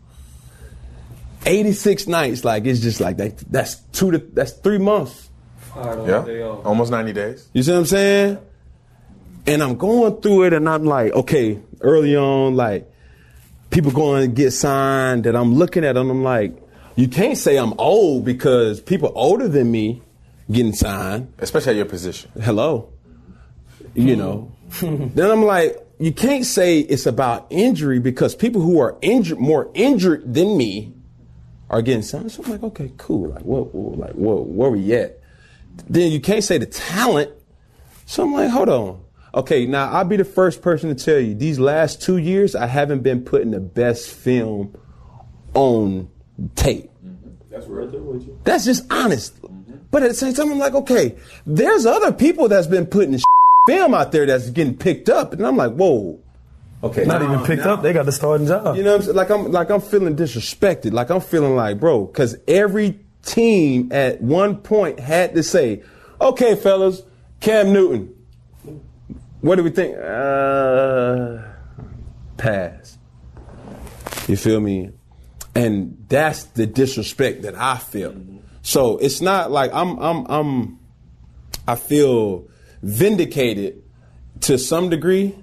[1.47, 3.39] 86 nights, like it's just like that.
[3.51, 5.31] That's two to that's three months.
[5.75, 7.49] Yeah, almost 90 days.
[7.55, 8.39] You see what I'm saying?
[9.47, 12.91] And I'm going through it, and I'm like, okay, early on, like
[13.71, 16.55] people going to get signed, that I'm looking at, and I'm like,
[16.95, 20.03] you can't say I'm old because people older than me
[20.51, 22.31] getting signed, especially at your position.
[22.41, 22.93] Hello,
[23.95, 24.53] you know.
[24.81, 29.71] then I'm like, you can't say it's about injury because people who are injured, more
[29.75, 30.93] injured than me,
[31.73, 32.31] are getting signed.
[32.31, 33.31] So I'm like, okay, cool.
[33.31, 35.19] Like, what, what like, what, where we at?
[35.89, 37.31] Then you can't say the talent.
[38.05, 39.03] So I'm like, hold on.
[39.35, 42.67] Okay, now I'll be the first person to tell you these last two years, I
[42.67, 44.77] haven't been putting the best film
[45.55, 46.11] on
[46.55, 46.91] tape.
[47.51, 48.39] That's right there with you.
[48.45, 49.35] That's just honest.
[49.91, 53.19] But at the same time, I'm like, okay, there's other people that's been putting
[53.67, 56.21] film out there that's getting picked up, and I'm like, whoa.
[56.85, 57.83] Okay, Not now- even picked now- up.
[57.83, 58.77] They got the starting job.
[58.77, 59.17] You know, what I'm saying?
[59.17, 60.93] like I'm like I'm feeling disrespected.
[60.93, 65.83] Like I'm feeling like, bro, because every team at one point had to say,
[66.21, 67.03] okay, fellas,
[67.41, 68.13] Cam Newton,
[69.43, 69.97] what do we think?
[69.97, 71.39] Uh,
[72.37, 72.99] pass.
[74.29, 74.91] You feel me?
[75.55, 78.15] And that's the disrespect that I feel.
[78.63, 80.79] So it's not like I'm I'm I'm
[81.69, 82.49] I feel
[82.83, 83.83] vindicated
[84.43, 85.37] to some degree,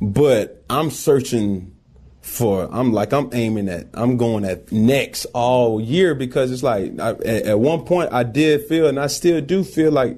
[0.00, 1.74] but I'm searching
[2.20, 6.98] for I'm like I'm aiming at I'm going at next all year because it's like
[7.00, 10.16] I, at, at one point I did feel and I still do feel like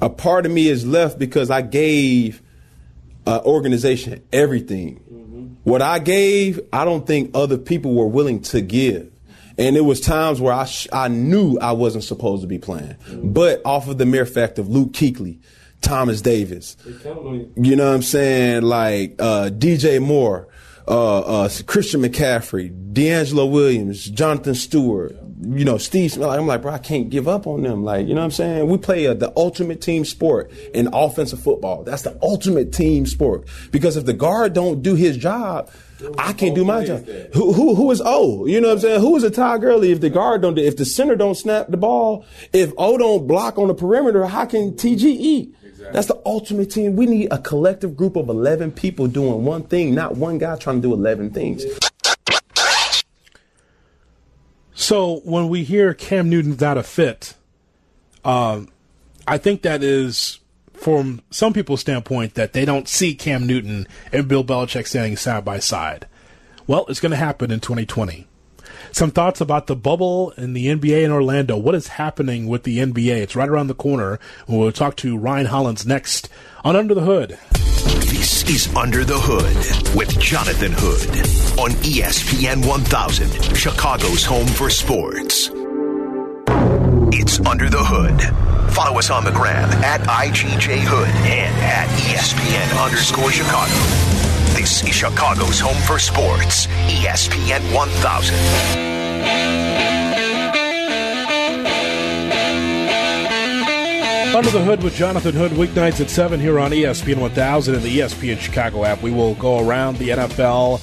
[0.00, 2.42] a part of me is left because I gave
[3.26, 4.96] uh, organization everything.
[5.62, 9.12] What I gave, I don't think other people were willing to give.
[9.58, 12.96] And it was times where I, sh- I knew I wasn't supposed to be playing.
[13.22, 15.38] But off of the mere fact of Luke Kuechly,
[15.82, 16.76] Thomas Davis,
[17.56, 18.62] you know what I'm saying?
[18.62, 20.48] Like uh, DJ Moore,
[20.88, 26.28] uh, uh, Christian McCaffrey, DeAngelo Williams, Jonathan Stewart, you know, Steve Smith.
[26.28, 27.84] I'm like, bro, I can't give up on them.
[27.84, 28.68] Like, you know what I'm saying?
[28.68, 31.82] We play uh, the ultimate team sport in offensive football.
[31.82, 33.48] That's the ultimate team sport.
[33.70, 35.70] Because if the guard don't do his job,
[36.18, 37.06] I can't do my job.
[37.34, 38.46] Who, who, who is O?
[38.46, 39.00] You know what I'm saying?
[39.00, 41.68] Who is a Ty Gurley if the guard don't do, if the center don't snap
[41.68, 45.54] the ball, if O don't block on the perimeter, how can TG eat?
[45.92, 46.96] That's the ultimate team.
[46.96, 50.82] We need a collective group of 11 people doing one thing, not one guy trying
[50.82, 51.64] to do 11 things.
[54.74, 57.34] So when we hear Cam Newton's not a fit,
[58.24, 58.68] um,
[59.26, 60.40] I think that is
[60.72, 65.44] from some people's standpoint that they don't see Cam Newton and Bill Belichick standing side
[65.44, 66.06] by side.
[66.66, 68.26] Well, it's going to happen in 2020.
[68.92, 71.56] Some thoughts about the bubble in the NBA in Orlando.
[71.56, 73.22] What is happening with the NBA?
[73.22, 74.20] It's right around the corner.
[74.46, 76.28] We'll talk to Ryan Hollins next
[76.62, 77.38] on Under the Hood.
[78.10, 81.08] This is Under the Hood with Jonathan Hood
[81.58, 85.50] on ESPN 1000, Chicago's home for sports.
[87.14, 88.20] It's Under the Hood.
[88.74, 94.01] Follow us on the gram at IGJ Hood and at ESPN underscore Chicago.
[94.54, 98.36] This is Chicago's home for sports, ESPN 1000.
[104.36, 107.98] Under the Hood with Jonathan Hood, weeknights at 7 here on ESPN 1000 and the
[108.00, 109.02] ESPN Chicago app.
[109.02, 110.80] We will go around the NFL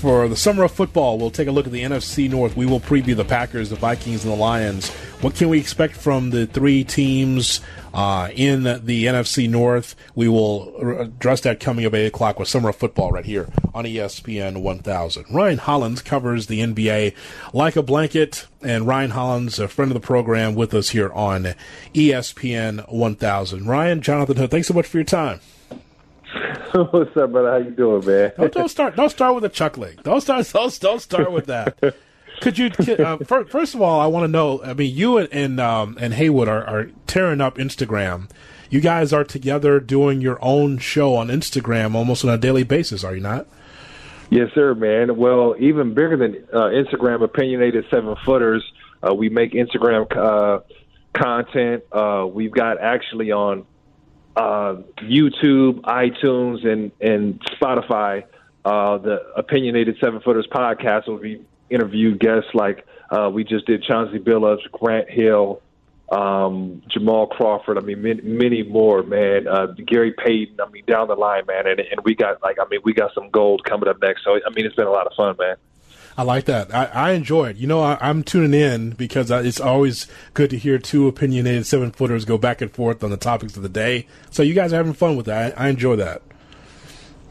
[0.00, 1.18] for the summer of football.
[1.18, 2.56] We'll take a look at the NFC North.
[2.56, 4.90] We will preview the Packers, the Vikings, and the Lions.
[5.20, 7.60] What can we expect from the three teams
[7.92, 9.94] uh, in the NFC North?
[10.14, 13.46] We will address that coming up at 8 o'clock with summer of football right here
[13.74, 15.26] on ESPN 1000.
[15.30, 17.14] Ryan Hollins covers the NBA
[17.52, 21.54] like a blanket, and Ryan Hollins, a friend of the program, with us here on
[21.92, 23.66] ESPN 1000.
[23.66, 25.40] Ryan, Jonathan Hood, thanks so much for your time.
[26.72, 27.50] What's up, brother?
[27.50, 28.32] How you doing, man?
[28.38, 28.96] Don't, don't start.
[28.96, 29.98] Don't start with a chuckling.
[30.02, 30.50] Don't start.
[30.50, 31.76] Don't, don't start with that.
[32.40, 32.70] Could you?
[33.00, 34.62] Uh, fir- first of all, I want to know.
[34.62, 38.28] I mean, you and and, um, and Haywood are, are tearing up Instagram.
[38.70, 43.02] You guys are together doing your own show on Instagram almost on a daily basis,
[43.02, 43.46] are you not?
[44.30, 45.16] Yes, sir, man.
[45.16, 48.62] Well, even bigger than uh, Instagram, opinionated seven footers.
[49.02, 50.60] Uh, we make Instagram uh,
[51.12, 51.82] content.
[51.90, 53.66] Uh, we've got actually on
[54.36, 58.24] uh, YouTube, iTunes, and and Spotify.
[58.64, 63.82] Uh, the opinionated seven footers podcast will be interview guests like uh, we just did
[63.82, 65.62] Chauncey Billups, Grant Hill,
[66.10, 67.78] um, Jamal Crawford.
[67.78, 69.46] I mean, many, many more, man.
[69.48, 70.60] Uh, Gary Payton.
[70.60, 71.66] I mean, down the line, man.
[71.66, 74.24] And, and we got like, I mean, we got some gold coming up next.
[74.24, 75.56] So I mean, it's been a lot of fun, man.
[76.16, 76.74] I like that.
[76.74, 77.56] I, I enjoy it.
[77.56, 81.66] You know, I, I'm tuning in because I, it's always good to hear two opinionated
[81.66, 84.06] seven footers go back and forth on the topics of the day.
[84.30, 85.58] So you guys are having fun with that.
[85.58, 86.22] I, I enjoy that.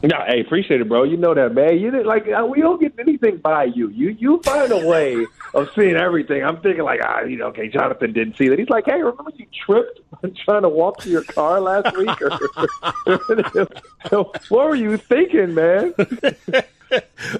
[0.02, 1.02] No, hey, appreciate it, bro.
[1.02, 1.78] You know that, man.
[1.78, 3.90] You didn't like uh, we don't get anything by you.
[3.90, 6.42] You you find a way of seeing everything.
[6.42, 8.58] I'm thinking like, ah, you know, okay, Jonathan didn't see that.
[8.58, 10.00] He's like, hey, remember you tripped
[10.44, 12.10] trying to walk to your car last week?
[14.10, 15.94] What were you thinking, man?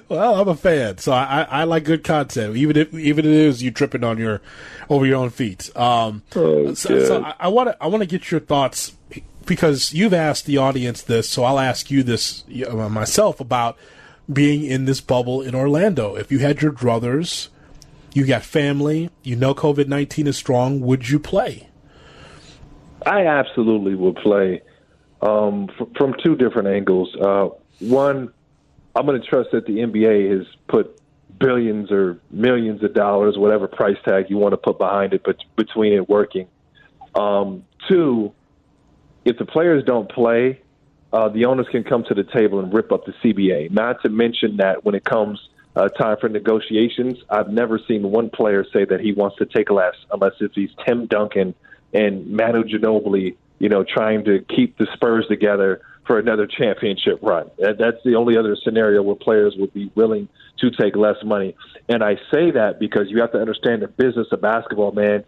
[0.07, 3.31] Well, I'm a fan, so I, I, I like good content, even if even if
[3.31, 4.41] it is you tripping on your
[4.89, 5.75] over your own feet.
[5.75, 8.95] Um, Oh, so, so I- I want to I want to get your thoughts
[9.45, 13.77] because you've asked the audience this, so I'll ask you this uh, myself about
[14.31, 16.15] being in this bubble in Orlando.
[16.15, 17.49] If you had your druthers,
[18.13, 21.67] you got family, you know COVID 19 is strong, would you play?
[23.05, 24.61] I absolutely would play
[25.21, 27.15] um, f- from two different angles.
[27.15, 27.49] Uh,
[27.79, 28.31] one,
[28.95, 30.99] I'm going to trust that the NBA has put
[31.39, 35.37] billions or millions of dollars, whatever price tag you want to put behind it, but
[35.55, 36.47] between it working.
[37.15, 38.33] Um, two,
[39.25, 40.61] if the players don't play,
[41.13, 43.71] uh, the owners can come to the table and rip up the CBA.
[43.71, 45.39] Not to mention that when it comes
[45.75, 49.69] uh, time for negotiations, I've never seen one player say that he wants to take
[49.69, 51.53] less, unless if he's Tim Duncan
[51.93, 57.49] and Manu Ginobili, you know, trying to keep the Spurs together for another championship run.
[57.59, 60.27] That's the only other scenario where players would be willing
[60.59, 61.55] to take less money.
[61.87, 65.23] And I say that because you have to understand the business of basketball, man.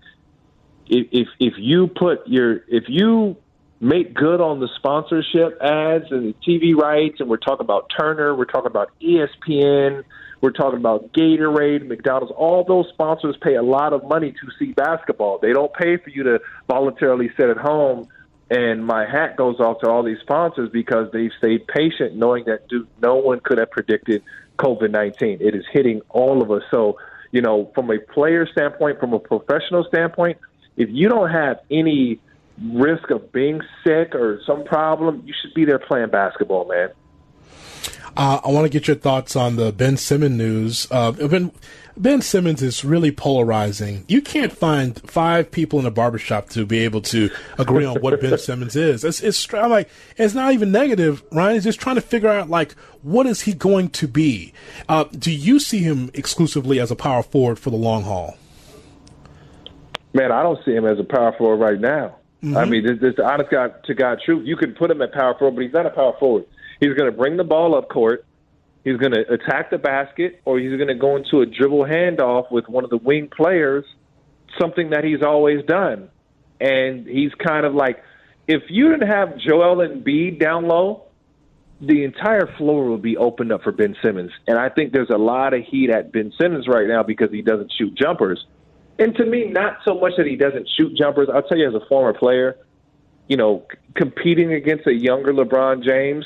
[0.88, 3.38] If if, if you put your if you
[3.84, 8.34] make good on the sponsorship ads and the TV rights, and we're talking about Turner,
[8.34, 10.04] we're talking about ESPN,
[10.40, 12.34] we're talking about Gatorade, McDonald's.
[12.36, 15.38] All those sponsors pay a lot of money to see basketball.
[15.38, 18.08] They don't pay for you to voluntarily sit at home.
[18.50, 22.68] And my hat goes off to all these sponsors because they've stayed patient, knowing that
[22.68, 24.24] dude, no one could have predicted
[24.60, 25.40] COVID 19.
[25.42, 26.64] It is hitting all of us.
[26.72, 26.98] So,
[27.32, 30.38] you know, from a player standpoint, from a professional standpoint,
[30.78, 32.20] if you don't have any
[32.72, 36.90] risk of being sick or some problem, you should be there playing basketball, man.
[38.16, 40.88] Uh, I want to get your thoughts on the Ben Simmons news.
[40.92, 41.52] Uh, ben,
[41.98, 44.06] ben Simmons is really polarizing.
[44.08, 48.22] You can't find five people in a barbershop to be able to agree on what
[48.22, 49.04] Ben Simmons is.
[49.04, 51.24] It's, it's I'm like it's not even negative.
[51.32, 54.54] Ryan is just trying to figure out like what is he going to be.
[54.88, 58.38] Uh, do you see him exclusively as a power forward for the long haul?
[60.14, 62.16] Man, I don't see him as a power forward right now.
[62.44, 62.58] Mm-hmm.
[62.58, 64.46] I mean, this, this the honest God to God truth.
[64.46, 66.46] You can put him at power forward, but he's not a power forward.
[66.80, 68.26] He's going to bring the ball up court.
[68.84, 72.52] He's going to attack the basket, or he's going to go into a dribble handoff
[72.52, 73.86] with one of the wing players,
[74.60, 76.10] something that he's always done.
[76.60, 78.04] And he's kind of like,
[78.46, 81.06] if you didn't have Joel Embiid down low,
[81.80, 84.32] the entire floor would be opened up for Ben Simmons.
[84.48, 87.42] And I think there's a lot of heat at Ben Simmons right now because he
[87.42, 88.46] doesn't shoot jumpers.
[89.00, 91.28] And to me, not so much that he doesn't shoot jumpers.
[91.34, 92.58] I'll tell you, as a former player,
[93.28, 96.26] you know, competing against a younger LeBron James,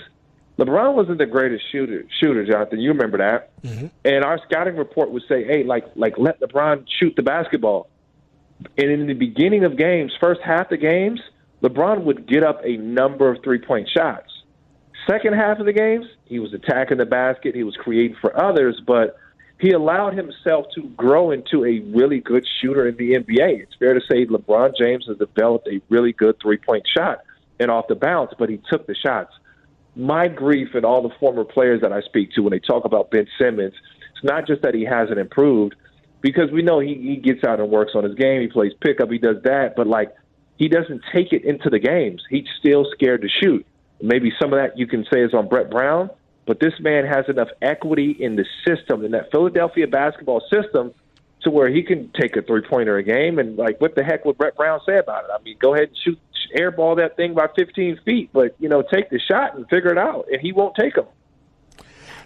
[0.58, 2.04] LeBron wasn't the greatest shooter.
[2.20, 3.62] Shooter, Jonathan, you remember that?
[3.62, 3.88] Mm-hmm.
[4.04, 7.90] And our scouting report would say, "Hey, like, like let LeBron shoot the basketball."
[8.78, 11.22] And in the beginning of games, first half of games,
[11.62, 14.32] LeBron would get up a number of three point shots.
[15.08, 17.56] Second half of the games, he was attacking the basket.
[17.56, 19.16] He was creating for others, but
[19.60, 23.64] he allowed himself to grow into a really good shooter in the NBA.
[23.64, 27.20] It's fair to say LeBron James has developed a really good three point shot
[27.60, 29.34] and off the bounce, but he took the shots.
[29.96, 33.10] My grief and all the former players that I speak to when they talk about
[33.10, 33.74] Ben Simmons,
[34.12, 35.76] it's not just that he hasn't improved,
[36.22, 39.10] because we know he, he gets out and works on his game, he plays pickup,
[39.10, 40.14] he does that, but like
[40.58, 42.22] he doesn't take it into the games.
[42.30, 43.66] He's still scared to shoot.
[44.02, 46.12] Maybe some of that you can say is on Brett Brown,
[46.48, 50.94] but this man has enough equity in the system, in that Philadelphia basketball system,
[51.42, 53.38] to where he can take a three pointer a game.
[53.38, 55.30] And like, what the heck would Brett Brown say about it?
[55.38, 56.20] I mean, go ahead and shoot,
[56.58, 59.98] airball that thing by 15 feet, but you know, take the shot and figure it
[59.98, 60.28] out.
[60.32, 61.06] And he won't take them.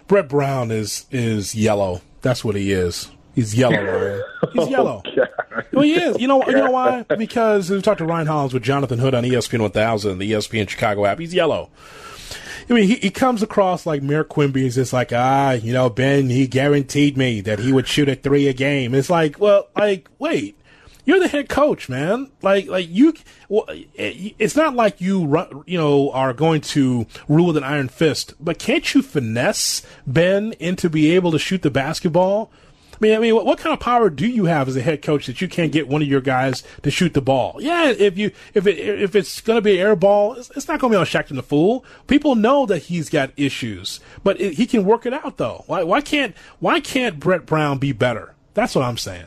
[0.06, 2.00] Brett Brown is is yellow.
[2.20, 3.10] That's what he is.
[3.34, 4.22] He's yellow, Ryan.
[4.52, 5.02] He's yellow.
[5.04, 6.20] oh, well, he is.
[6.20, 7.04] You know, you know why?
[7.16, 11.06] Because we talked to Ryan Hollins with Jonathan Hood on ESPN 1000, the ESPN Chicago
[11.06, 11.18] app.
[11.18, 11.70] He's yellow.
[12.68, 15.90] I mean, he, he comes across like Mayor Quimby is just like, ah, you know,
[15.90, 18.94] Ben, he guaranteed me that he would shoot a three a game.
[18.94, 20.56] It's like, well, like, wait,
[21.04, 22.30] you're the head coach, man.
[22.42, 23.14] Like, like you,
[23.48, 28.34] well, it's not like you, you know, are going to rule with an iron fist,
[28.40, 32.50] but can't you finesse Ben into be able to shoot the basketball?
[33.02, 35.26] Mean, I mean, what, what, kind of power do you have as a head coach
[35.26, 37.56] that you can't get one of your guys to shoot the ball?
[37.58, 40.68] Yeah, if you if it if it's going to be an air ball, it's, it's
[40.68, 41.84] not going to be on Shaqtin' the Fool.
[42.06, 45.64] People know that he's got issues, but it, he can work it out though.
[45.66, 48.34] Why why can't why can't Brett Brown be better?
[48.54, 49.26] That's what I'm saying.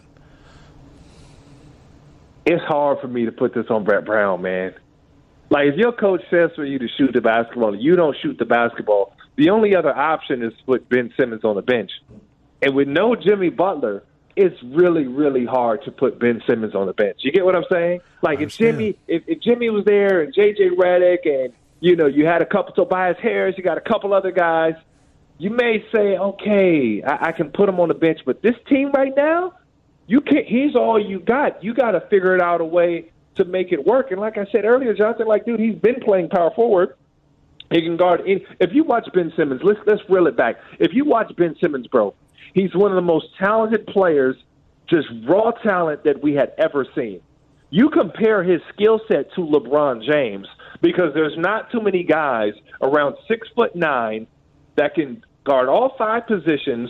[2.45, 4.73] It's hard for me to put this on Brett Brown, man.
[5.49, 8.45] Like if your coach says for you to shoot the basketball, you don't shoot the
[8.45, 9.15] basketball.
[9.35, 11.91] The only other option is put Ben Simmons on the bench.
[12.65, 14.03] And with no Jimmy Butler,
[14.35, 17.19] it's really, really hard to put Ben Simmons on the bench.
[17.21, 18.01] You get what I'm saying?
[18.23, 22.25] Like if Jimmy, if, if Jimmy was there and JJ Redick and you know you
[22.25, 24.73] had a couple Tobias Harris, you got a couple other guys,
[25.37, 28.21] you may say, okay, I, I can put him on the bench.
[28.25, 29.53] But this team right now,
[30.07, 30.47] you can't.
[30.47, 31.63] He's all you got.
[31.63, 34.09] You got to figure it out a way to make it work.
[34.09, 36.95] And like I said earlier, Johnson, like dude, he's been playing power forward.
[37.69, 38.21] He can guard.
[38.21, 40.55] In, if you watch Ben Simmons, let's let's reel it back.
[40.79, 42.15] If you watch Ben Simmons, bro,
[42.55, 44.35] he's one of the most talented players,
[44.89, 47.21] just raw talent that we had ever seen.
[47.69, 50.47] You compare his skill set to LeBron James
[50.81, 54.25] because there's not too many guys around six foot nine
[54.77, 56.89] that can guard all five positions,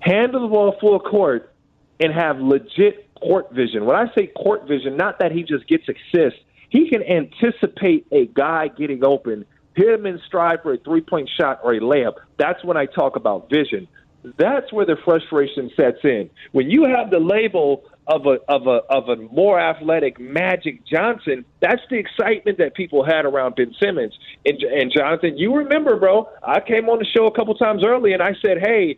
[0.00, 1.52] handle the ball full court,
[1.98, 3.86] and have legit court vision.
[3.86, 6.38] When I say court vision, not that he just gets assists,
[6.68, 11.30] he can anticipate a guy getting open, hit him in stride for a three point
[11.40, 12.14] shot or a layup.
[12.38, 13.88] That's when I talk about vision.
[14.36, 16.28] That's where the frustration sets in.
[16.52, 21.44] When you have the label of a of a of a more athletic Magic Johnson,
[21.60, 24.18] that's the excitement that people had around Ben Simmons.
[24.44, 26.28] And, and Jonathan, you remember, bro?
[26.42, 28.96] I came on the show a couple times early, and I said, "Hey,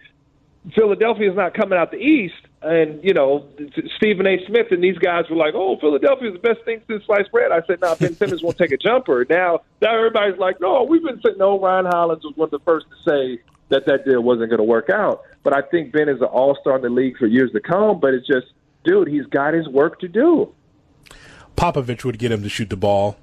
[0.75, 3.47] Philadelphia is not coming out the East." And you know,
[3.97, 4.39] Stephen A.
[4.47, 7.51] Smith and these guys were like, "Oh, Philadelphia is the best thing since sliced bread."
[7.53, 10.85] I said, "No, nah, Ben Simmons won't take a jumper." Now, now everybody's like, "No,
[10.85, 13.41] we've been saying no." Ryan Hollins was one of the first to say
[13.71, 15.23] that that deal wasn't going to work out.
[15.43, 17.99] But I think Ben is an all star in the league for years to come.
[17.99, 18.47] But it's just,
[18.85, 20.53] dude, he's got his work to do.
[21.57, 23.17] Popovich would get him to shoot the ball.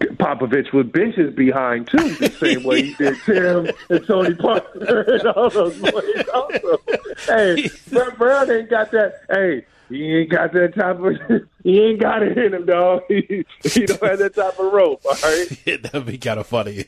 [0.00, 5.02] Popovich would bench his behind too, the same way he did Tim and Tony Parker
[5.02, 6.24] and all those boys.
[6.32, 6.78] Also,
[7.26, 9.22] hey, Brett Brown ain't got that.
[9.30, 11.48] Hey, he ain't got that type of.
[11.62, 13.02] He ain't got it in him, dog.
[13.08, 15.02] He, he don't have that type of rope.
[15.04, 16.86] All right, that'd be kind of funny.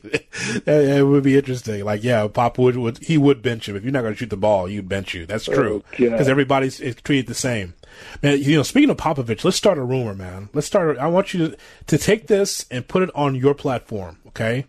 [0.65, 1.85] it would be interesting.
[1.85, 4.31] Like, yeah, Pop would, would he would bench him if you're not going to shoot
[4.31, 4.67] the ball.
[4.67, 5.27] You'd bench you.
[5.27, 7.75] That's true because oh, everybody's is treated the same.
[8.23, 10.49] Man, you know, speaking of Popovich, let's start a rumor, man.
[10.53, 10.97] Let's start.
[10.97, 14.17] I want you to to take this and put it on your platform.
[14.29, 14.65] Okay,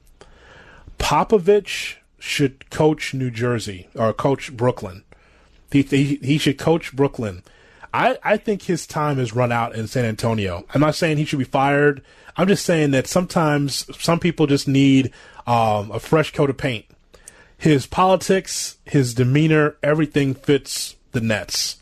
[0.98, 5.02] Popovich should coach New Jersey or coach Brooklyn.
[5.70, 7.42] He, he, he should coach Brooklyn
[7.94, 10.64] I, I think his time has run out in San Antonio.
[10.74, 12.02] I'm not saying he should be fired.
[12.36, 15.12] I'm just saying that sometimes some people just need
[15.46, 16.86] um, a fresh coat of paint.
[17.56, 21.76] His politics, his demeanor, everything fits the Nets.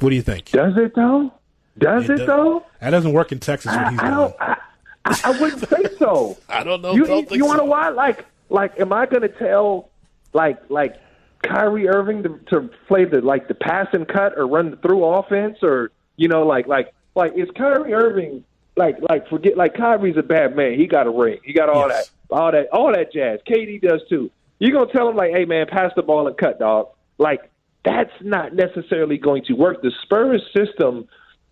[0.00, 0.46] What do you think?
[0.50, 1.30] Does it though?
[1.76, 2.64] Does it, it though?
[2.80, 3.72] That doesn't work in Texas.
[3.72, 4.34] I, I don't.
[4.40, 4.56] I,
[5.04, 6.38] I, wouldn't say so.
[6.48, 6.94] I don't know.
[6.94, 7.70] You, don't you, you want to so.
[7.70, 7.90] why?
[7.90, 9.90] Like, like, am I going to tell,
[10.32, 10.98] like, like
[11.42, 15.04] Kyrie Irving to, to play the like the pass and cut or run the through
[15.04, 18.44] offense or you know like like like is Kyrie Irving
[18.76, 20.74] like like forget like Kyrie's a bad man.
[20.74, 21.38] He got a ring.
[21.44, 22.08] He got all yes.
[22.08, 23.40] that all that all that jazz.
[23.48, 24.30] KD does too.
[24.58, 26.88] You gonna tell him like, hey man, pass the ball and cut, dog.
[27.18, 27.50] Like
[27.84, 29.82] that's not necessarily going to work.
[29.82, 31.08] The Spurs system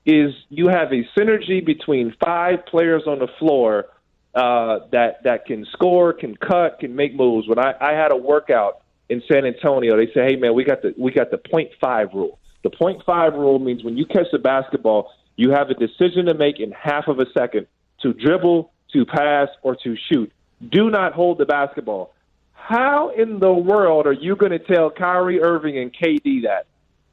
[0.07, 3.87] is you have a synergy between five players on the floor
[4.35, 7.49] uh, that that can score, can cut, can make moves.
[7.49, 8.81] When I, I had a workout
[9.11, 12.09] in San Antonio, they say, "Hey man, we got the we got the point five
[12.15, 12.39] rule.
[12.63, 16.35] The point five rule means when you catch the basketball, you have a decision to
[16.35, 17.67] make in half of a second
[18.03, 20.33] to dribble, to pass, or to shoot.
[20.71, 22.15] Do not hold the basketball.
[22.53, 26.67] How in the world are you going to tell Kyrie Irving and KD that?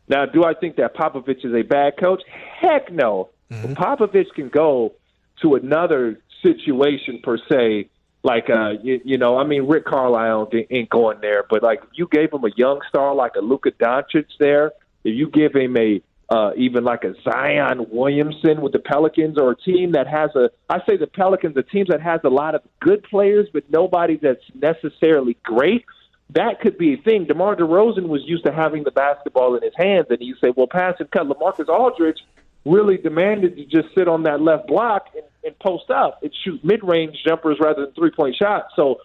[0.07, 2.21] Now, do I think that Popovich is a bad coach?
[2.61, 3.29] Heck no.
[3.51, 3.73] Mm-hmm.
[3.73, 4.93] Popovich can go
[5.41, 7.89] to another situation per se
[8.27, 12.07] like uh you, you know, I mean Rick Carlisle ain't going there, but like you
[12.11, 14.73] gave him a young star like a Luka Doncic there,
[15.03, 19.51] if you give him a uh, even like a Zion Williamson with the Pelicans or
[19.51, 22.53] a team that has a I say the Pelicans, a team that has a lot
[22.53, 25.85] of good players but nobody that's necessarily great.
[26.31, 27.23] That could be a thing.
[27.25, 30.67] DeMar DeRozan was used to having the basketball in his hands, and you say, "Well,
[30.67, 32.19] pass and cut." LaMarcus Aldridge
[32.65, 36.63] really demanded to just sit on that left block and and post up and shoot
[36.63, 38.73] mid range jumpers rather than three point shots.
[38.75, 38.97] So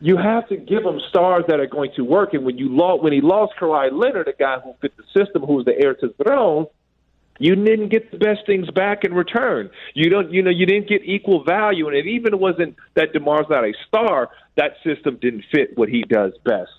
[0.00, 2.34] you have to give him stars that are going to work.
[2.34, 5.42] And when you lost, when he lost Kawhi Leonard, a guy who fit the system,
[5.42, 6.66] who was the heir to the throne,
[7.38, 9.70] you didn't get the best things back in return.
[9.94, 13.46] You don't, you know, you didn't get equal value, and it even wasn't that Demar's
[13.48, 14.30] not a star.
[14.56, 16.70] That system didn't fit what he does best.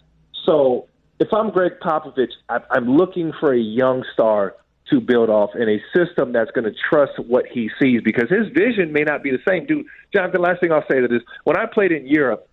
[0.45, 0.87] So
[1.19, 4.55] if I'm Gregg Popovich, I'm looking for a young star
[4.89, 8.47] to build off in a system that's going to trust what he sees because his
[8.53, 9.65] vision may not be the same.
[9.65, 12.47] Dude, Jonathan, last thing I'll say to this: when I played in Europe,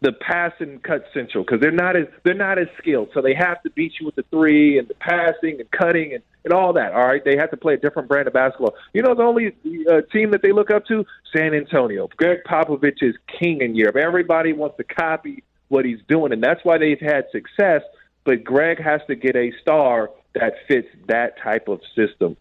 [0.00, 3.34] the pass and cut central because they're not as they're not as skilled, so they
[3.34, 6.72] have to beat you with the three and the passing and cutting and and all
[6.72, 6.92] that.
[6.92, 8.74] All right, they have to play a different brand of basketball.
[8.92, 9.54] You know, the only
[9.88, 12.08] uh, team that they look up to, San Antonio.
[12.16, 13.96] Gregg Popovich is king in Europe.
[13.96, 17.82] Everybody wants to copy what he's doing, and that's why they've had success.
[18.24, 22.36] But Gregg has to get a star that fits that type of system.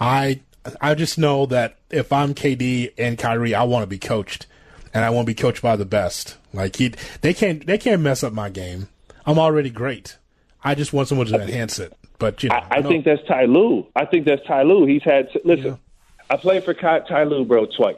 [0.00, 0.40] I
[0.80, 4.46] I just know that if I'm KD and Kyrie, I want to be coached,
[4.94, 6.36] and I want to be coached by the best.
[6.52, 8.88] Like he, they can't they can't mess up my game.
[9.26, 10.18] I'm already great.
[10.64, 11.92] I just want someone to enhance it.
[12.18, 13.86] But you know, I, I think that's Ty Lue.
[13.96, 14.86] I think that's Ty Lue.
[14.86, 15.66] He's had listen.
[15.66, 15.76] Yeah.
[16.30, 17.96] I played for Ty, Ty Lue, bro, twice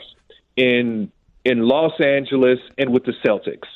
[0.57, 1.11] in
[1.45, 3.68] in Los Angeles and with the Celtics.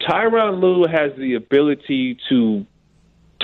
[0.00, 2.66] Tyronn Lue has the ability to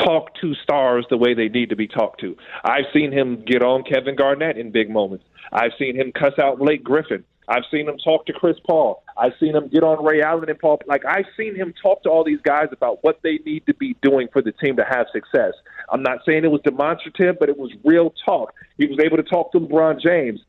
[0.04, 2.36] talk to stars the way they need to be talked to.
[2.64, 5.24] I've seen him get on Kevin Garnett in big moments.
[5.52, 7.24] I've seen him cuss out Blake Griffin.
[7.48, 9.02] I've seen him talk to Chris Paul.
[9.16, 10.80] I've seen him get on Ray Allen and Paul.
[10.86, 13.96] Like I've seen him talk to all these guys about what they need to be
[14.02, 15.54] doing for the team to have success.
[15.90, 18.52] I'm not saying it was demonstrative, but it was real talk.
[18.76, 20.40] He was able to talk to LeBron James.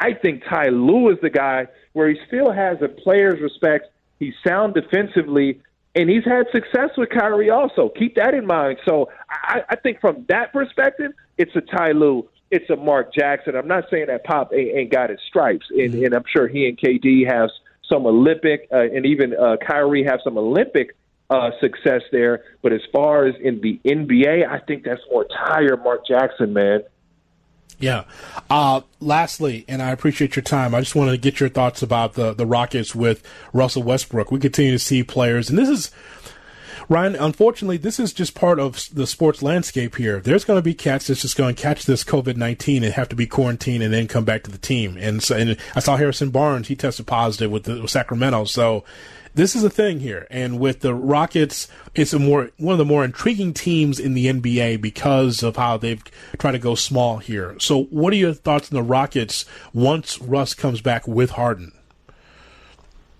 [0.00, 3.86] I think Ty Lue is the guy where he still has a player's respect.
[4.18, 5.60] He's sound defensively,
[5.94, 7.88] and he's had success with Kyrie also.
[7.88, 8.78] Keep that in mind.
[8.86, 13.56] So I, I think from that perspective, it's a Ty Lue it's a Mark Jackson.
[13.56, 16.68] I'm not saying that Pop ain't, ain't got his stripes, and, and I'm sure he
[16.68, 17.50] and KD have
[17.90, 20.96] some Olympic, uh, and even uh, Kyrie have some Olympic
[21.30, 22.44] uh, success there.
[22.62, 26.82] But as far as in the NBA, I think that's more tired Mark Jackson, man.
[27.78, 28.04] Yeah.
[28.50, 30.74] Uh, lastly, and I appreciate your time.
[30.74, 33.22] I just want to get your thoughts about the the Rockets with
[33.52, 34.32] Russell Westbrook.
[34.32, 35.90] We continue to see players, and this is
[36.90, 40.20] Ryan, unfortunately, this is just part of the sports landscape here.
[40.20, 43.10] There's going to be cats that's just going to catch this COVID 19 and have
[43.10, 44.96] to be quarantined and then come back to the team.
[44.98, 48.44] And so, and I saw Harrison Barnes, he tested positive with, the, with Sacramento.
[48.44, 48.84] So,
[49.34, 50.26] this is a thing here.
[50.30, 54.26] And with the Rockets, it's a more one of the more intriguing teams in the
[54.26, 56.02] NBA because of how they've
[56.38, 57.56] tried to go small here.
[57.58, 61.72] So, what are your thoughts on the Rockets once Russ comes back with Harden?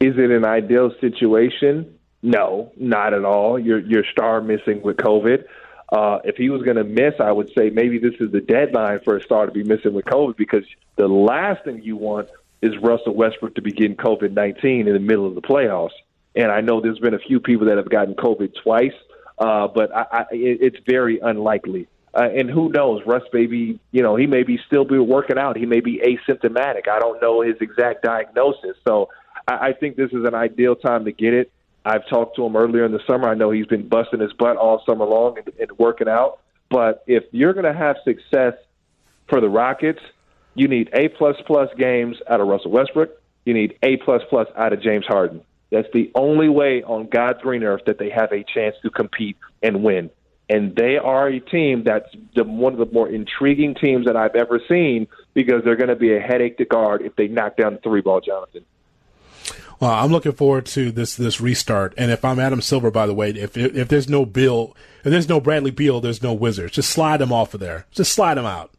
[0.01, 1.99] Is it an ideal situation?
[2.23, 3.59] No, not at all.
[3.59, 5.45] Your your star missing with COVID.
[5.91, 9.01] Uh, if he was going to miss, I would say maybe this is the deadline
[9.05, 10.65] for a star to be missing with COVID because
[10.97, 12.29] the last thing you want
[12.63, 15.91] is Russell Westbrook to be getting COVID 19 in the middle of the playoffs.
[16.35, 18.93] And I know there's been a few people that have gotten COVID twice,
[19.39, 21.89] uh, but I, I, it's very unlikely.
[22.15, 25.57] Uh, and who knows, Russ maybe, you know, he may be still be working out.
[25.57, 26.89] He may be asymptomatic.
[26.89, 28.77] I don't know his exact diagnosis.
[28.87, 29.09] So
[29.47, 31.53] I, I think this is an ideal time to get it.
[31.85, 33.29] I've talked to him earlier in the summer.
[33.29, 36.41] I know he's been busting his butt all summer long and, and working out.
[36.71, 38.55] But if you're going to have success
[39.29, 40.01] for the Rockets,
[40.59, 43.11] you need A plus plus games out of Russell Westbrook.
[43.45, 45.41] You need A plus plus out of James Harden.
[45.71, 49.37] That's the only way on God's green earth that they have a chance to compete
[49.63, 50.11] and win.
[50.51, 54.35] And they are a team that's the, one of the more intriguing teams that I've
[54.35, 57.75] ever seen because they're going to be a headache to guard if they knock down
[57.75, 58.65] the three ball, Jonathan.
[59.79, 61.95] Well, I'm looking forward to this this restart.
[61.97, 65.29] And if I'm Adam Silver, by the way, if if there's no Beal, if there's
[65.29, 66.73] no Bradley Beal, there's no Wizards.
[66.73, 67.87] Just slide them off of there.
[67.93, 68.73] Just slide them out.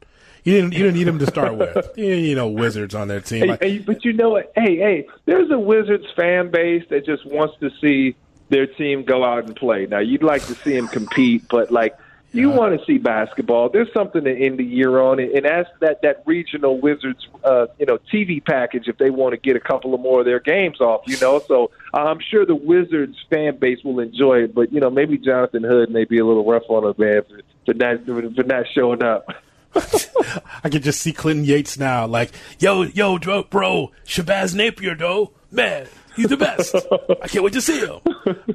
[0.43, 1.75] You didn't you didn't need them to start with.
[1.97, 3.49] You didn't need no Wizards on their team.
[3.49, 4.51] Hey, hey, but you know what?
[4.55, 8.15] Hey, hey, there's a Wizards fan base that just wants to see
[8.49, 9.85] their team go out and play.
[9.85, 11.95] Now, you'd like to see them compete, but like
[12.31, 13.69] you want to see basketball.
[13.69, 17.87] There's something to end the year on, and ask that that regional Wizards, uh, you
[17.87, 20.79] know, TV package if they want to get a couple of more of their games
[20.79, 21.01] off.
[21.07, 24.53] You know, so I'm sure the Wizards fan base will enjoy it.
[24.53, 27.41] But you know, maybe Jonathan Hood may be a little rough on him, man, for,
[27.65, 29.27] for not for not showing up.
[30.63, 35.31] I can just see Clinton Yates now, like, yo, yo, bro, bro Shabazz Napier, though,
[35.51, 36.75] man, he's the best.
[37.21, 37.99] I can't wait to see him.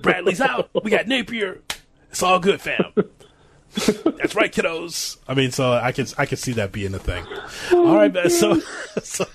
[0.01, 0.71] Bradley's out.
[0.83, 1.61] We got Napier.
[2.11, 2.93] It's all good, fam.
[3.75, 5.17] That's right, kiddos.
[5.27, 7.27] I mean, so I can I can see that being a thing.
[7.73, 8.31] All right, man.
[8.31, 8.61] So,
[9.03, 9.27] so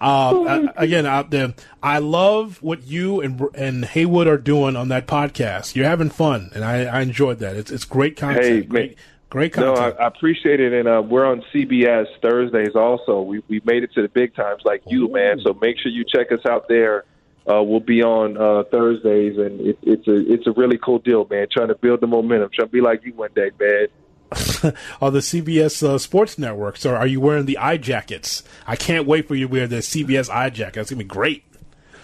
[0.00, 5.74] uh, again, there, I love what you and and Haywood are doing on that podcast.
[5.74, 7.56] You're having fun, and I, I enjoyed that.
[7.56, 8.44] It's it's great content.
[8.44, 8.98] Hey, great,
[9.34, 9.76] great content.
[9.76, 13.20] No, I, I appreciate it, and uh, we're on CBS Thursdays also.
[13.20, 15.12] We we made it to the big times like you, Ooh.
[15.12, 15.40] man.
[15.44, 17.04] So make sure you check us out there
[17.50, 21.26] uh, will be on uh, Thursdays, and it, it's a it's a really cool deal,
[21.30, 21.46] man.
[21.50, 23.88] Trying to build the momentum, trying to be like you one day, man.
[25.00, 26.76] on the CBS uh, Sports Network.
[26.76, 28.42] So, are you wearing the eye jackets?
[28.66, 30.80] I can't wait for you to wear the CBS eye jacket.
[30.80, 31.44] It's gonna be great.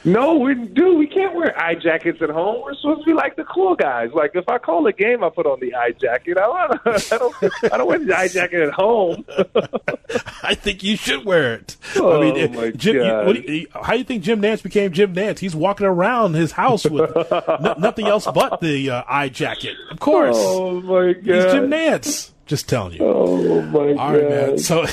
[0.05, 0.95] No, we do.
[0.95, 2.63] We can't wear eye jackets at home.
[2.63, 4.11] We're supposed to be like the cool guys.
[4.15, 6.39] Like if I call a game, I put on the eye jacket.
[6.39, 6.81] I don't.
[7.13, 7.35] I don't,
[7.73, 9.25] I don't wear the eye jacket at home.
[10.43, 11.77] I think you should wear it.
[11.97, 13.37] Oh I mean, my Jim, God.
[13.37, 15.39] You, you, how do you think Jim Nantz became Jim Nantz?
[15.39, 19.77] He's walking around his house with no, nothing else but the uh, eye jacket.
[19.91, 20.37] Of course.
[20.39, 21.25] Oh my God.
[21.25, 22.31] He's Jim Nantz.
[22.47, 23.05] Just telling you.
[23.05, 23.99] Oh my All God.
[23.99, 24.59] All right, man.
[24.59, 24.87] So,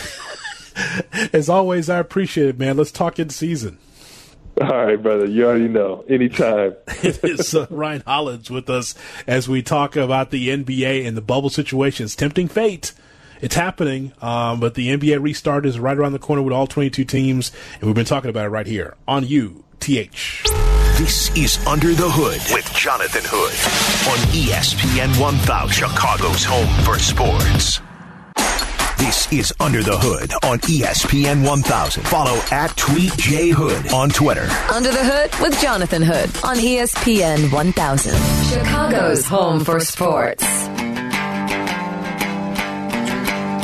[1.34, 2.76] as always, I appreciate it, man.
[2.76, 3.80] Let's talk in season.
[4.62, 5.26] All right, brother.
[5.26, 6.04] You already know.
[6.10, 6.76] Anytime.
[7.04, 8.96] it is uh, Ryan Hollins with us
[9.28, 12.16] as we talk about the NBA and the bubble situations.
[12.16, 12.94] Tempting fate.
[13.40, 17.04] It's happening, um, but the NBA restart is right around the corner with all 22
[17.06, 19.78] teams, and we've been talking about it right here on UTH.
[20.98, 23.54] This is Under the Hood with Jonathan Hood
[24.10, 27.80] on ESPN 1000, Chicago's home for sports.
[29.08, 32.04] This is Under the Hood on ESPN 1000.
[32.04, 34.46] Follow at Tweet J Hood on Twitter.
[34.70, 38.50] Under the Hood with Jonathan Hood on ESPN 1000.
[38.50, 40.44] Chicago's home for sports.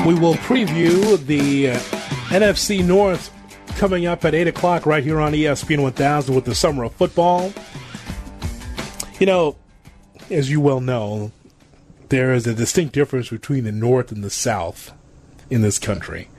[0.06, 1.78] We will preview the uh,
[2.30, 3.30] NFC North
[3.76, 7.52] coming up at 8 o'clock right here on ESPN 1000 with the summer of football.
[9.20, 9.58] You know,
[10.30, 11.34] as you well know,
[12.08, 14.94] there is a distinct difference between the North and the South
[15.54, 16.30] in this country.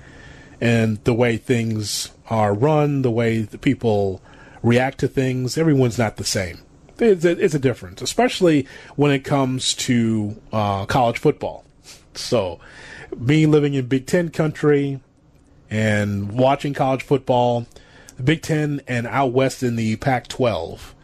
[0.61, 4.21] And the way things are run, the way the people
[4.63, 6.59] react to things, everyone's not the same.
[6.99, 11.65] It's a, it's a difference, especially when it comes to uh, college football.
[12.15, 12.61] So,
[13.17, 15.01] me living in Big Ten country
[15.71, 17.67] and watching college football,
[18.17, 20.95] the Big Ten and out west in the Pac 12,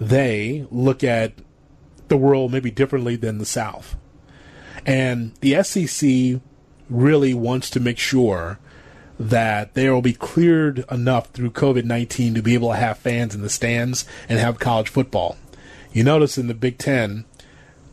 [0.00, 1.32] they look at
[2.08, 3.96] the world maybe differently than the South.
[4.86, 6.40] And the SEC
[6.92, 8.58] really wants to make sure
[9.18, 13.34] that they will be cleared enough through COVID 19 to be able to have fans
[13.34, 15.36] in the stands and have college football.
[15.92, 17.24] You notice in the Big Ten,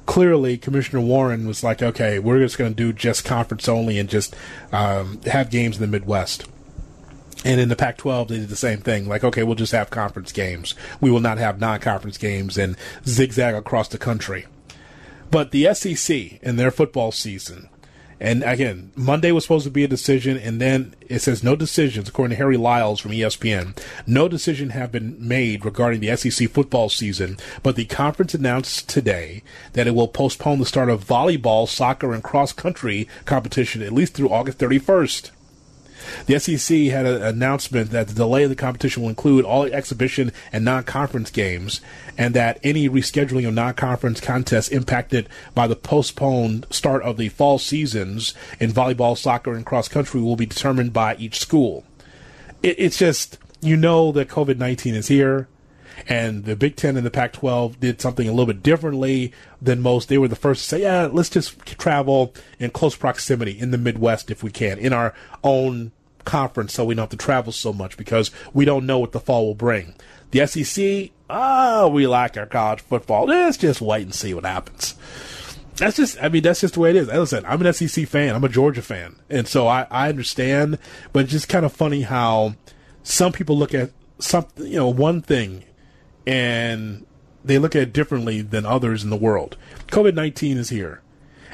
[0.06, 4.10] clearly Commissioner Warren was like, okay, we're just going to do just conference only and
[4.10, 4.36] just
[4.72, 6.48] um, have games in the Midwest.
[7.46, 9.08] And in the Pac 12, they did the same thing.
[9.08, 10.76] Like, okay, we'll just have conference games.
[11.00, 12.76] We will not have non conference games and
[13.08, 14.46] zigzag across the country.
[15.32, 17.70] But the SEC in their football season,
[18.20, 22.10] and again, Monday was supposed to be a decision, and then it says no decisions,
[22.10, 23.78] according to Harry Lyles from ESPN.
[24.06, 29.42] No decision have been made regarding the SEC football season, but the conference announced today
[29.74, 34.14] that it will postpone the start of volleyball, soccer, and cross country competition at least
[34.14, 35.32] through August 31st.
[36.26, 40.32] The SEC had an announcement that the delay of the competition will include all exhibition
[40.52, 41.82] and non-conference games,
[42.18, 47.60] and that any rescheduling of non-conference contests impacted by the postponed start of the fall
[47.60, 51.84] seasons in volleyball, soccer, and cross country will be determined by each school.
[52.64, 55.48] It, it's just you know that COVID nineteen is here.
[56.08, 59.82] And the Big Ten and the Pac 12 did something a little bit differently than
[59.82, 60.10] most.
[60.10, 63.78] They were the first to say, yeah, let's just travel in close proximity in the
[63.78, 65.92] Midwest if we can, in our own
[66.26, 69.20] conference, so we don't have to travel so much because we don't know what the
[69.20, 69.96] fall will bring.
[70.32, 73.26] The SEC, oh, ah, we like our college football.
[73.26, 74.96] Let's just wait and see what happens.
[75.78, 77.08] That's just, I mean, that's just the way it is.
[77.08, 78.36] Listen, I'm an SEC fan.
[78.36, 79.16] I'm a Georgia fan.
[79.30, 80.78] And so I, I understand,
[81.14, 82.56] but it's just kind of funny how
[83.02, 85.64] some people look at something, you know, one thing
[86.26, 87.06] and
[87.44, 89.58] they look at it differently than others in the world.
[89.88, 91.02] COVID 19 is here.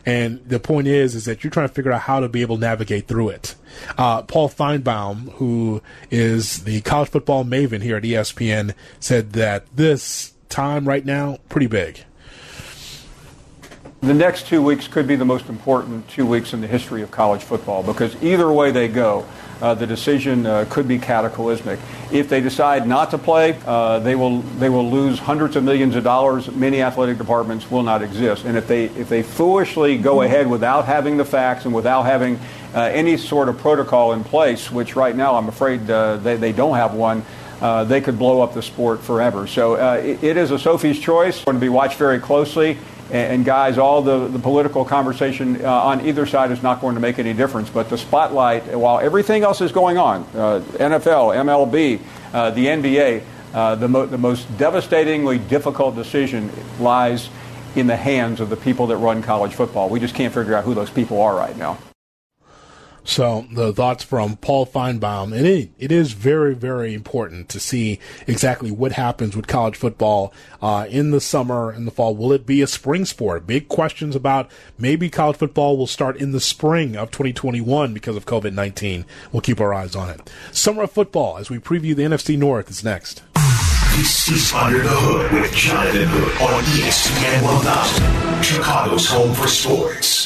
[0.05, 2.57] And the point is, is that you're trying to figure out how to be able
[2.57, 3.55] to navigate through it.
[3.97, 10.33] Uh, Paul Finebaum, who is the college football maven here at ESPN, said that this
[10.47, 12.03] time right now, pretty big.
[14.01, 17.09] The next two weeks could be the most important two weeks in the history of
[17.09, 19.25] college football because either way they go,
[19.61, 21.79] uh, the decision uh, could be cataclysmic.
[22.11, 25.95] If they decide not to play, uh, they will they will lose hundreds of millions
[25.95, 26.51] of dollars.
[26.51, 28.45] Many athletic departments will not exist.
[28.45, 32.39] And if they if they foolishly go ahead without having the facts and without having
[32.73, 36.51] uh, any sort of protocol in place, which right now I'm afraid uh, they, they
[36.51, 37.23] don't have one.
[37.61, 39.47] Uh, they could blow up the sport forever.
[39.47, 41.45] So it, it is a Sophie's choice.
[41.45, 42.77] Going to be watched very closely.
[43.11, 47.01] And, guys, all the, the political conversation uh, on either side is not going to
[47.01, 47.69] make any difference.
[47.69, 52.01] But the spotlight, while everything else is going on, uh, NFL, MLB,
[52.33, 57.29] uh, the NBA, uh, the, mo- the most devastatingly difficult decision lies
[57.75, 59.89] in the hands of the people that run college football.
[59.89, 61.77] We just can't figure out who those people are right now.
[63.05, 67.99] So the thoughts from Paul Finebaum, and it, it is very, very important to see
[68.25, 72.15] exactly what happens with college football uh, in the summer and the fall.
[72.15, 73.45] Will it be a spring sport?
[73.45, 74.49] Big questions about
[74.79, 79.05] maybe college football will start in the spring of 2021 because of COVID 19.
[79.31, 80.31] We'll keep our eyes on it.
[80.51, 83.21] Summer of football as we preview the NFC North is next.
[83.97, 90.24] This is Under the Hood with Jonathan Hood on ESPN 1000, Chicago's home for sports.